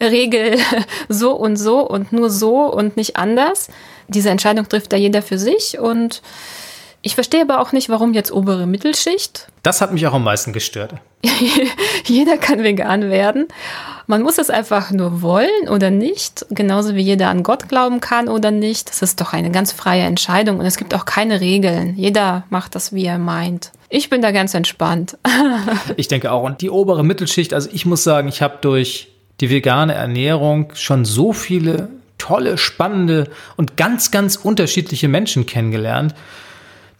Regel 0.00 0.58
so 1.08 1.32
und 1.32 1.56
so 1.56 1.80
und 1.80 2.12
nur 2.12 2.30
so 2.30 2.72
und 2.72 2.96
nicht 2.96 3.16
anders. 3.16 3.68
Diese 4.06 4.30
Entscheidung 4.30 4.68
trifft 4.68 4.92
da 4.92 4.96
jeder 4.96 5.20
für 5.20 5.38
sich 5.38 5.76
und 5.80 6.22
ich 7.00 7.14
verstehe 7.14 7.42
aber 7.42 7.60
auch 7.60 7.72
nicht, 7.72 7.88
warum 7.88 8.12
jetzt 8.12 8.32
obere 8.32 8.66
Mittelschicht. 8.66 9.48
Das 9.62 9.80
hat 9.80 9.92
mich 9.92 10.06
auch 10.06 10.14
am 10.14 10.24
meisten 10.24 10.52
gestört. 10.52 10.94
jeder 12.04 12.36
kann 12.38 12.62
vegan 12.62 13.08
werden. 13.08 13.46
Man 14.06 14.22
muss 14.22 14.38
es 14.38 14.50
einfach 14.50 14.90
nur 14.90 15.22
wollen 15.22 15.68
oder 15.68 15.90
nicht, 15.90 16.46
genauso 16.50 16.94
wie 16.94 17.02
jeder 17.02 17.28
an 17.28 17.42
Gott 17.42 17.68
glauben 17.68 18.00
kann 18.00 18.28
oder 18.28 18.50
nicht. 18.50 18.88
Das 18.88 19.02
ist 19.02 19.20
doch 19.20 19.32
eine 19.32 19.50
ganz 19.50 19.72
freie 19.72 20.02
Entscheidung 20.02 20.58
und 20.58 20.66
es 20.66 20.76
gibt 20.76 20.94
auch 20.94 21.04
keine 21.04 21.40
Regeln. 21.40 21.94
Jeder 21.96 22.44
macht 22.50 22.74
das, 22.74 22.92
wie 22.92 23.04
er 23.04 23.18
meint. 23.18 23.70
Ich 23.90 24.10
bin 24.10 24.20
da 24.20 24.32
ganz 24.32 24.54
entspannt. 24.54 25.18
ich 25.96 26.08
denke 26.08 26.32
auch. 26.32 26.42
Und 26.42 26.62
die 26.62 26.70
obere 26.70 27.04
Mittelschicht, 27.04 27.54
also 27.54 27.68
ich 27.72 27.86
muss 27.86 28.02
sagen, 28.02 28.28
ich 28.28 28.42
habe 28.42 28.58
durch 28.60 29.08
die 29.40 29.50
vegane 29.50 29.94
Ernährung 29.94 30.72
schon 30.74 31.04
so 31.04 31.32
viele 31.32 31.90
tolle, 32.18 32.58
spannende 32.58 33.30
und 33.56 33.76
ganz, 33.76 34.10
ganz 34.10 34.36
unterschiedliche 34.36 35.06
Menschen 35.08 35.46
kennengelernt 35.46 36.14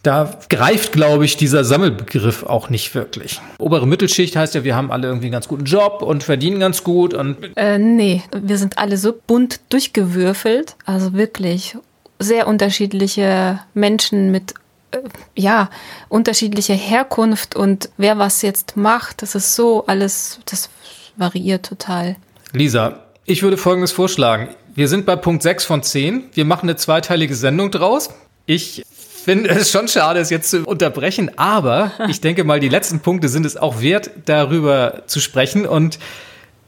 da 0.03 0.39
greift, 0.49 0.93
glaube 0.93 1.25
ich, 1.25 1.35
dieser 1.35 1.63
Sammelbegriff 1.63 2.43
auch 2.43 2.69
nicht 2.69 2.95
wirklich. 2.95 3.41
Obere 3.57 3.85
Mittelschicht 3.85 4.35
heißt 4.35 4.55
ja, 4.55 4.63
wir 4.63 4.75
haben 4.75 4.91
alle 4.91 5.07
irgendwie 5.07 5.25
einen 5.25 5.33
ganz 5.33 5.47
guten 5.47 5.65
Job 5.65 6.01
und 6.01 6.23
verdienen 6.23 6.59
ganz 6.59 6.83
gut 6.83 7.13
und. 7.13 7.37
Äh, 7.57 7.77
nee, 7.77 8.23
wir 8.33 8.57
sind 8.57 8.77
alle 8.77 8.97
so 8.97 9.13
bunt 9.27 9.59
durchgewürfelt. 9.69 10.75
Also 10.85 11.13
wirklich 11.13 11.77
sehr 12.19 12.47
unterschiedliche 12.47 13.59
Menschen 13.73 14.31
mit 14.31 14.53
äh, 14.91 14.99
ja, 15.35 15.69
unterschiedlicher 16.07 16.75
Herkunft 16.75 17.55
und 17.55 17.89
wer 17.97 18.17
was 18.17 18.41
jetzt 18.41 18.77
macht, 18.77 19.21
das 19.21 19.35
ist 19.35 19.55
so 19.55 19.85
alles, 19.85 20.39
das 20.45 20.69
variiert 21.17 21.65
total. 21.65 22.15
Lisa, 22.53 23.03
ich 23.25 23.43
würde 23.43 23.57
Folgendes 23.57 23.91
vorschlagen. 23.91 24.49
Wir 24.73 24.87
sind 24.87 25.05
bei 25.05 25.15
Punkt 25.15 25.43
6 25.43 25.65
von 25.65 25.83
10. 25.83 26.29
Wir 26.33 26.45
machen 26.45 26.69
eine 26.69 26.77
zweiteilige 26.77 27.35
Sendung 27.35 27.69
draus. 27.69 28.11
Ich 28.45 28.83
finde 29.19 29.49
es 29.49 29.71
schon 29.71 29.87
schade, 29.87 30.19
es 30.19 30.29
jetzt 30.29 30.49
zu 30.49 30.63
unterbrechen, 30.65 31.31
aber 31.37 31.91
ich 32.09 32.21
denke 32.21 32.43
mal, 32.43 32.59
die 32.59 32.69
letzten 32.69 32.99
Punkte 32.99 33.29
sind 33.29 33.45
es 33.45 33.57
auch 33.57 33.81
wert, 33.81 34.11
darüber 34.25 35.03
zu 35.07 35.19
sprechen 35.19 35.65
und 35.65 35.99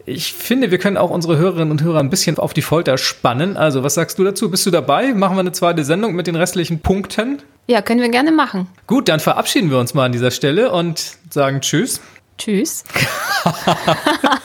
ich 0.06 0.34
finde, 0.34 0.72
wir 0.72 0.78
können 0.80 0.98
auch 0.98 1.12
unsere 1.12 1.38
Hörerinnen 1.38 1.72
und 1.72 1.84
Hörer 1.84 2.00
ein 2.00 2.10
bisschen 2.10 2.38
auf 2.40 2.54
die 2.54 2.62
Folter 2.64 2.98
spannen. 2.98 3.56
Also, 3.56 3.84
was 3.84 3.94
sagst 3.94 4.18
du 4.18 4.24
dazu? 4.24 4.50
Bist 4.50 4.66
du 4.66 4.72
dabei? 4.72 5.14
Machen 5.14 5.36
wir 5.36 5.42
eine 5.42 5.52
zweite 5.52 5.84
Sendung 5.84 6.16
mit 6.16 6.26
den 6.26 6.36
restlichen 6.36 6.80
Punkten? 6.80 7.40
Ja, 7.68 7.82
können 7.82 8.02
wir 8.02 8.10
gerne 8.10 8.32
machen. 8.32 8.68
Gut, 8.88 9.08
dann 9.08 9.20
verabschieden 9.20 9.70
wir 9.70 9.78
uns 9.78 9.94
mal 9.94 10.06
an 10.06 10.12
dieser 10.12 10.32
Stelle 10.32 10.72
und 10.72 11.18
sagen 11.30 11.62
Tschüss. 11.62 12.02
Tschüss. 12.38 12.84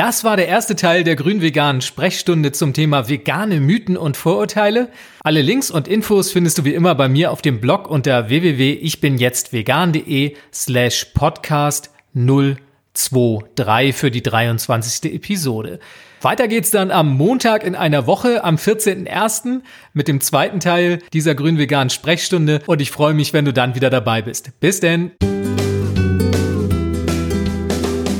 Das 0.00 0.24
war 0.24 0.38
der 0.38 0.48
erste 0.48 0.76
Teil 0.76 1.04
der 1.04 1.14
grün-veganen 1.14 1.82
Sprechstunde 1.82 2.52
zum 2.52 2.72
Thema 2.72 3.10
vegane 3.10 3.60
Mythen 3.60 3.98
und 3.98 4.16
Vorurteile. 4.16 4.88
Alle 5.22 5.42
Links 5.42 5.70
und 5.70 5.88
Infos 5.88 6.32
findest 6.32 6.56
du 6.56 6.64
wie 6.64 6.72
immer 6.72 6.94
bei 6.94 7.06
mir 7.06 7.30
auf 7.30 7.42
dem 7.42 7.60
Blog 7.60 7.90
unter 7.90 8.30
www.ichbinjetztvegan.de 8.30 10.36
slash 10.54 11.04
podcast 11.12 11.90
023 12.14 13.94
für 13.94 14.10
die 14.10 14.22
23. 14.22 15.12
Episode. 15.12 15.80
Weiter 16.22 16.48
geht's 16.48 16.70
dann 16.70 16.90
am 16.90 17.14
Montag 17.14 17.62
in 17.62 17.74
einer 17.74 18.06
Woche, 18.06 18.42
am 18.42 18.56
14.01. 18.56 19.60
mit 19.92 20.08
dem 20.08 20.22
zweiten 20.22 20.60
Teil 20.60 21.00
dieser 21.12 21.34
grün-veganen 21.34 21.90
Sprechstunde 21.90 22.62
und 22.66 22.80
ich 22.80 22.90
freue 22.90 23.12
mich, 23.12 23.34
wenn 23.34 23.44
du 23.44 23.52
dann 23.52 23.74
wieder 23.74 23.90
dabei 23.90 24.22
bist. 24.22 24.58
Bis 24.60 24.80
denn! 24.80 25.10